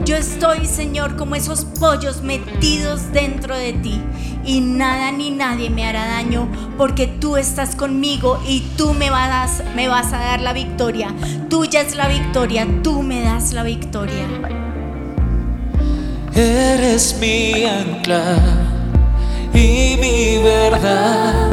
Yo 0.09 0.15
estoy, 0.15 0.65
Señor, 0.65 1.17
como 1.17 1.35
esos 1.35 1.65
pollos 1.65 2.23
metidos 2.23 3.13
dentro 3.13 3.55
de 3.55 3.73
ti. 3.73 4.01
Y 4.43 4.59
nada 4.59 5.11
ni 5.11 5.29
nadie 5.29 5.69
me 5.69 5.85
hará 5.85 6.03
daño 6.03 6.49
porque 6.79 7.05
tú 7.05 7.37
estás 7.37 7.75
conmigo 7.75 8.41
y 8.43 8.61
tú 8.75 8.95
me 8.95 9.11
vas, 9.11 9.61
me 9.75 9.87
vas 9.87 10.11
a 10.11 10.17
dar 10.17 10.41
la 10.41 10.51
victoria. 10.51 11.13
Tuya 11.47 11.81
es 11.81 11.95
la 11.95 12.07
victoria, 12.07 12.67
tú 12.81 13.03
me 13.03 13.21
das 13.21 13.53
la 13.53 13.61
victoria. 13.61 14.25
Eres 16.33 17.15
mi 17.21 17.65
ancla 17.65 18.35
y 19.53 19.95
mi 20.01 20.41
verdad. 20.41 21.51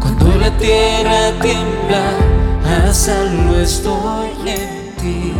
Cuando 0.00 0.36
la 0.36 0.50
tierra 0.58 1.30
tiembla, 1.40 2.88
a 2.88 2.92
salvo 2.92 3.54
estoy 3.54 4.30
en 4.48 4.96
ti 4.96 5.32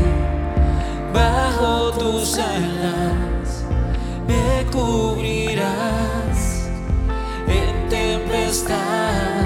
bajo 1.13 1.72
tus 2.03 2.37
alas 2.37 3.65
me 4.27 4.67
cubrirás 4.73 6.69
en 7.47 7.89
tempestad, 7.89 9.45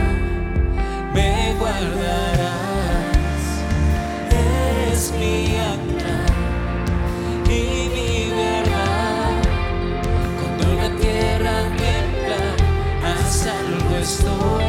me 1.13 1.55
guardarás, 1.59 3.43
eres 4.31 5.13
mi 5.19 5.57
ancla 5.75 6.21
y 7.45 7.63
mi 7.95 8.31
verdad. 8.43 9.43
Cuando 10.39 10.67
la 10.81 10.89
tierra 11.03 11.57
tiembla, 11.77 12.43
a 13.05 13.15
salvo 13.29 13.97
estoy 14.01 14.66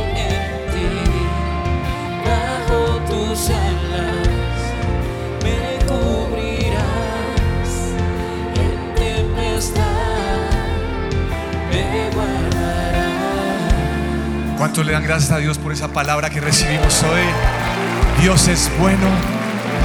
¿Cuánto 14.78 14.92
le 14.92 14.94
dan 14.94 15.08
gracias 15.08 15.32
a 15.32 15.40
Dios 15.40 15.58
por 15.58 15.72
esa 15.72 15.88
palabra 15.88 16.30
que 16.30 16.40
recibimos 16.40 17.02
hoy? 17.02 17.24
Dios 18.22 18.48
es 18.48 18.70
bueno. 18.80 19.08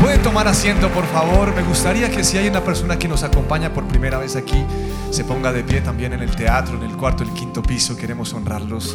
Pueden 0.03 0.21
tomar 0.21 0.47
asiento, 0.47 0.91
por 0.91 1.07
favor. 1.07 1.55
Me 1.57 1.63
gustaría 1.63 2.11
que 2.11 2.23
si 2.23 2.37
hay 2.37 2.47
una 2.47 2.61
persona 2.61 2.99
que 2.99 3.09
nos 3.09 3.23
acompaña 3.23 3.73
por 3.73 3.89
primera 3.89 4.19
vez 4.19 4.37
aquí, 4.37 4.63
se 5.11 5.25
ponga 5.25 5.51
de 5.51 5.65
pie 5.65 5.81
también 5.81 6.13
en 6.13 6.21
el 6.21 6.37
teatro, 6.37 6.77
en 6.77 6.83
el 6.83 6.95
cuarto, 6.95 7.23
el 7.23 7.31
quinto 7.31 7.63
piso. 7.63 7.97
Queremos 7.97 8.35
honrarlos. 8.35 8.95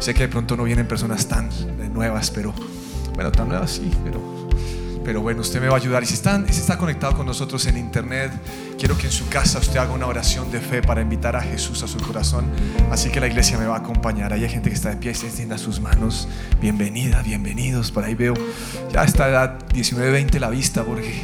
Sé 0.00 0.14
que 0.14 0.22
de 0.22 0.28
pronto 0.28 0.56
no 0.56 0.64
vienen 0.64 0.88
personas 0.88 1.28
tan 1.28 1.48
eh, 1.48 1.88
nuevas, 1.94 2.32
pero 2.32 2.52
bueno, 3.14 3.30
tan 3.30 3.48
nuevas 3.48 3.70
sí, 3.70 3.88
pero 4.02 4.20
pero 5.06 5.20
bueno, 5.20 5.40
usted 5.40 5.60
me 5.60 5.68
va 5.68 5.74
a 5.74 5.76
ayudar. 5.76 6.02
Y 6.02 6.06
si, 6.06 6.14
está 6.14 6.76
conectado 6.76 7.16
con 7.16 7.26
nosotros 7.26 7.64
en 7.66 7.78
internet, 7.78 8.32
quiero 8.76 8.98
que 8.98 9.06
en 9.06 9.12
su 9.12 9.28
casa 9.28 9.60
usted 9.60 9.76
haga 9.76 9.92
una 9.92 10.08
oración 10.08 10.50
de 10.50 10.58
fe 10.58 10.82
para 10.82 11.00
invitar 11.00 11.36
a 11.36 11.40
Jesús 11.40 11.84
a 11.84 11.86
su 11.86 11.98
corazón. 11.98 12.46
Así 12.90 13.10
que 13.10 13.20
la 13.20 13.28
iglesia 13.28 13.56
me 13.56 13.66
va 13.66 13.76
a 13.76 13.78
acompañar. 13.78 14.32
Ahí 14.32 14.42
hay 14.42 14.50
gente 14.50 14.68
que 14.68 14.74
está 14.74 14.90
de 14.90 14.96
pie 14.96 15.12
y 15.12 15.14
se 15.14 15.26
extienda 15.26 15.58
sus 15.58 15.80
manos. 15.80 16.26
Bienvenida, 16.60 17.22
bienvenidos. 17.22 17.92
Por 17.92 18.02
ahí 18.02 18.16
veo 18.16 18.34
ya 18.92 19.02
a 19.02 19.04
esta 19.04 19.28
edad 19.28 19.56
19, 19.72 20.10
20 20.10 20.40
la 20.40 20.50
vista, 20.50 20.82
porque 20.82 21.22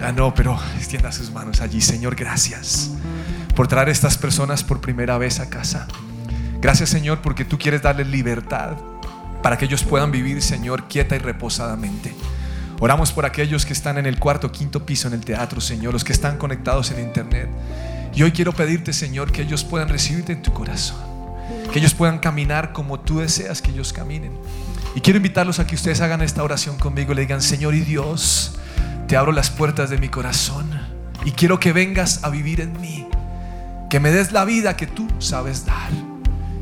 ya 0.00 0.10
no, 0.10 0.34
pero 0.34 0.58
extienda 0.76 1.12
sus 1.12 1.30
manos 1.30 1.60
allí. 1.60 1.80
Señor, 1.80 2.16
gracias 2.16 2.90
por 3.54 3.68
traer 3.68 3.90
a 3.90 3.92
estas 3.92 4.18
personas 4.18 4.64
por 4.64 4.80
primera 4.80 5.18
vez 5.18 5.38
a 5.38 5.48
casa. 5.48 5.86
Gracias, 6.60 6.88
Señor, 6.88 7.20
porque 7.22 7.44
tú 7.44 7.58
quieres 7.58 7.80
darles 7.80 8.08
libertad 8.08 8.72
para 9.40 9.56
que 9.56 9.66
ellos 9.66 9.84
puedan 9.84 10.10
vivir, 10.10 10.42
Señor, 10.42 10.88
quieta 10.88 11.14
y 11.14 11.20
reposadamente. 11.20 12.12
Oramos 12.80 13.12
por 13.12 13.24
aquellos 13.24 13.64
que 13.64 13.72
están 13.72 13.98
en 13.98 14.06
el 14.06 14.18
cuarto, 14.18 14.50
quinto 14.50 14.84
piso 14.84 15.08
en 15.08 15.14
el 15.14 15.24
teatro, 15.24 15.60
Señor, 15.60 15.92
los 15.92 16.04
que 16.04 16.12
están 16.12 16.38
conectados 16.38 16.90
en 16.90 17.00
internet. 17.00 17.48
Y 18.14 18.22
hoy 18.22 18.32
quiero 18.32 18.52
pedirte, 18.52 18.92
Señor, 18.92 19.32
que 19.32 19.42
ellos 19.42 19.64
puedan 19.64 19.88
recibirte 19.88 20.32
en 20.32 20.42
tu 20.42 20.52
corazón. 20.52 20.98
Que 21.72 21.78
ellos 21.78 21.94
puedan 21.94 22.18
caminar 22.18 22.72
como 22.72 23.00
tú 23.00 23.20
deseas 23.20 23.62
que 23.62 23.70
ellos 23.70 23.92
caminen. 23.92 24.32
Y 24.94 25.00
quiero 25.00 25.16
invitarlos 25.16 25.58
a 25.58 25.66
que 25.66 25.74
ustedes 25.74 26.00
hagan 26.00 26.22
esta 26.22 26.42
oración 26.42 26.76
conmigo 26.78 27.14
le 27.14 27.22
digan, 27.22 27.42
Señor 27.42 27.74
y 27.74 27.80
Dios, 27.80 28.54
te 29.08 29.16
abro 29.16 29.32
las 29.32 29.50
puertas 29.50 29.90
de 29.90 29.98
mi 29.98 30.08
corazón 30.08 30.70
y 31.24 31.32
quiero 31.32 31.58
que 31.58 31.72
vengas 31.72 32.22
a 32.22 32.28
vivir 32.28 32.60
en 32.60 32.80
mí. 32.80 33.08
Que 33.90 34.00
me 34.00 34.10
des 34.10 34.32
la 34.32 34.44
vida 34.44 34.76
que 34.76 34.86
tú 34.86 35.06
sabes 35.18 35.66
dar. 35.66 35.90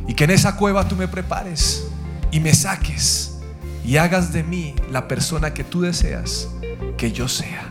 Y 0.07 0.15
que 0.15 0.25
en 0.25 0.31
esa 0.31 0.57
cueva 0.57 0.89
tú 0.89 0.97
me 0.97 1.09
prepares 1.09 1.85
y 2.31 2.41
me 2.41 2.55
saques 2.55 3.32
y 3.85 3.97
hagas 3.97 4.33
de 4.33 4.43
mí 4.43 4.75
la 4.91 5.09
persona 5.09 5.55
que 5.55 5.65
tú 5.65 5.83
deseas 5.83 6.49
que 6.97 7.13
yo 7.13 7.29
sea. 7.29 7.65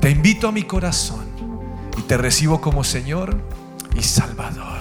Te 0.00 0.10
invito 0.10 0.48
a 0.48 0.52
mi 0.52 0.64
corazón 0.64 1.24
y 1.98 2.02
te 2.02 2.16
recibo 2.16 2.60
como 2.60 2.84
Señor 2.84 3.36
y 3.96 4.02
Salvador. 4.02 4.78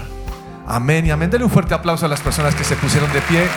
Amén 0.66 1.06
y 1.06 1.12
amén. 1.12 1.30
Denle 1.30 1.46
un 1.46 1.52
fuerte 1.52 1.74
aplauso 1.74 2.06
a 2.06 2.10
las 2.10 2.22
personas 2.22 2.56
que 2.56 2.64
se 2.64 2.76
pusieron 2.76 3.12
de 3.12 3.22
pie. 3.22 3.48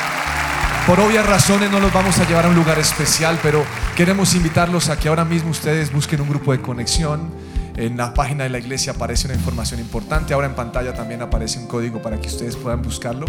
Por 0.87 1.01
obvias 1.01 1.27
razones 1.27 1.71
no 1.71 1.81
los 1.81 1.93
vamos 1.93 2.19
a 2.19 2.29
llevar 2.29 2.47
a 2.47 2.49
un 2.49 2.55
lugar 2.55 2.79
especial, 2.79 3.39
pero 3.43 3.65
queremos 3.97 4.35
invitarlos 4.35 4.89
a 4.89 4.99
que 4.99 5.09
ahora 5.09 5.25
mismo 5.25 5.51
ustedes 5.51 5.93
busquen 5.93 6.21
un 6.21 6.29
grupo 6.29 6.53
de 6.53 6.61
conexión. 6.61 7.31
En 7.77 7.99
la 7.99 8.15
página 8.15 8.45
de 8.45 8.51
la 8.51 8.59
iglesia 8.59 8.93
aparece 8.93 9.27
una 9.27 9.35
información 9.35 9.81
importante. 9.81 10.33
Ahora 10.33 10.47
en 10.47 10.55
pantalla 10.55 10.95
también 10.95 11.21
aparece 11.21 11.59
un 11.59 11.67
código 11.67 12.01
para 12.01 12.19
que 12.19 12.29
ustedes 12.29 12.57
puedan 12.57 12.81
buscarlo 12.81 13.27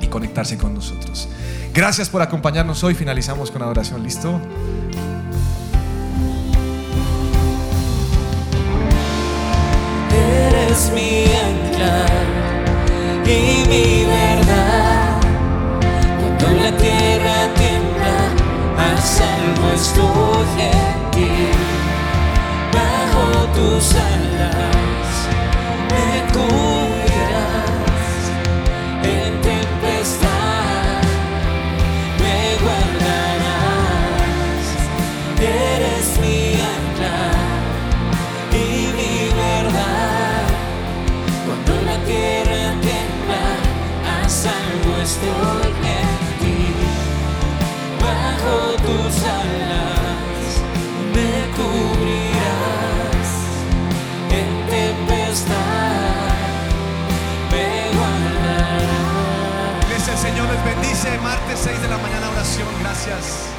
y 0.00 0.06
conectarse 0.06 0.56
con 0.56 0.74
nosotros. 0.74 1.28
Gracias 1.74 2.08
por 2.08 2.22
acompañarnos 2.22 2.84
hoy. 2.84 2.94
Finalizamos 2.94 3.50
con 3.50 3.62
adoración. 3.62 4.02
¿Listo? 4.02 4.40
Eres 10.12 10.92
mi 10.94 11.24
ancla 11.24 12.06
y 13.26 13.68
mi 13.68 14.04
verdad. 14.04 15.20
Cuando 16.20 16.62
la 16.62 16.76
tierra 16.76 17.52
tiembla. 17.56 17.90
Tus 23.54 23.94
alas 23.94 24.99
gracias. 63.06 63.49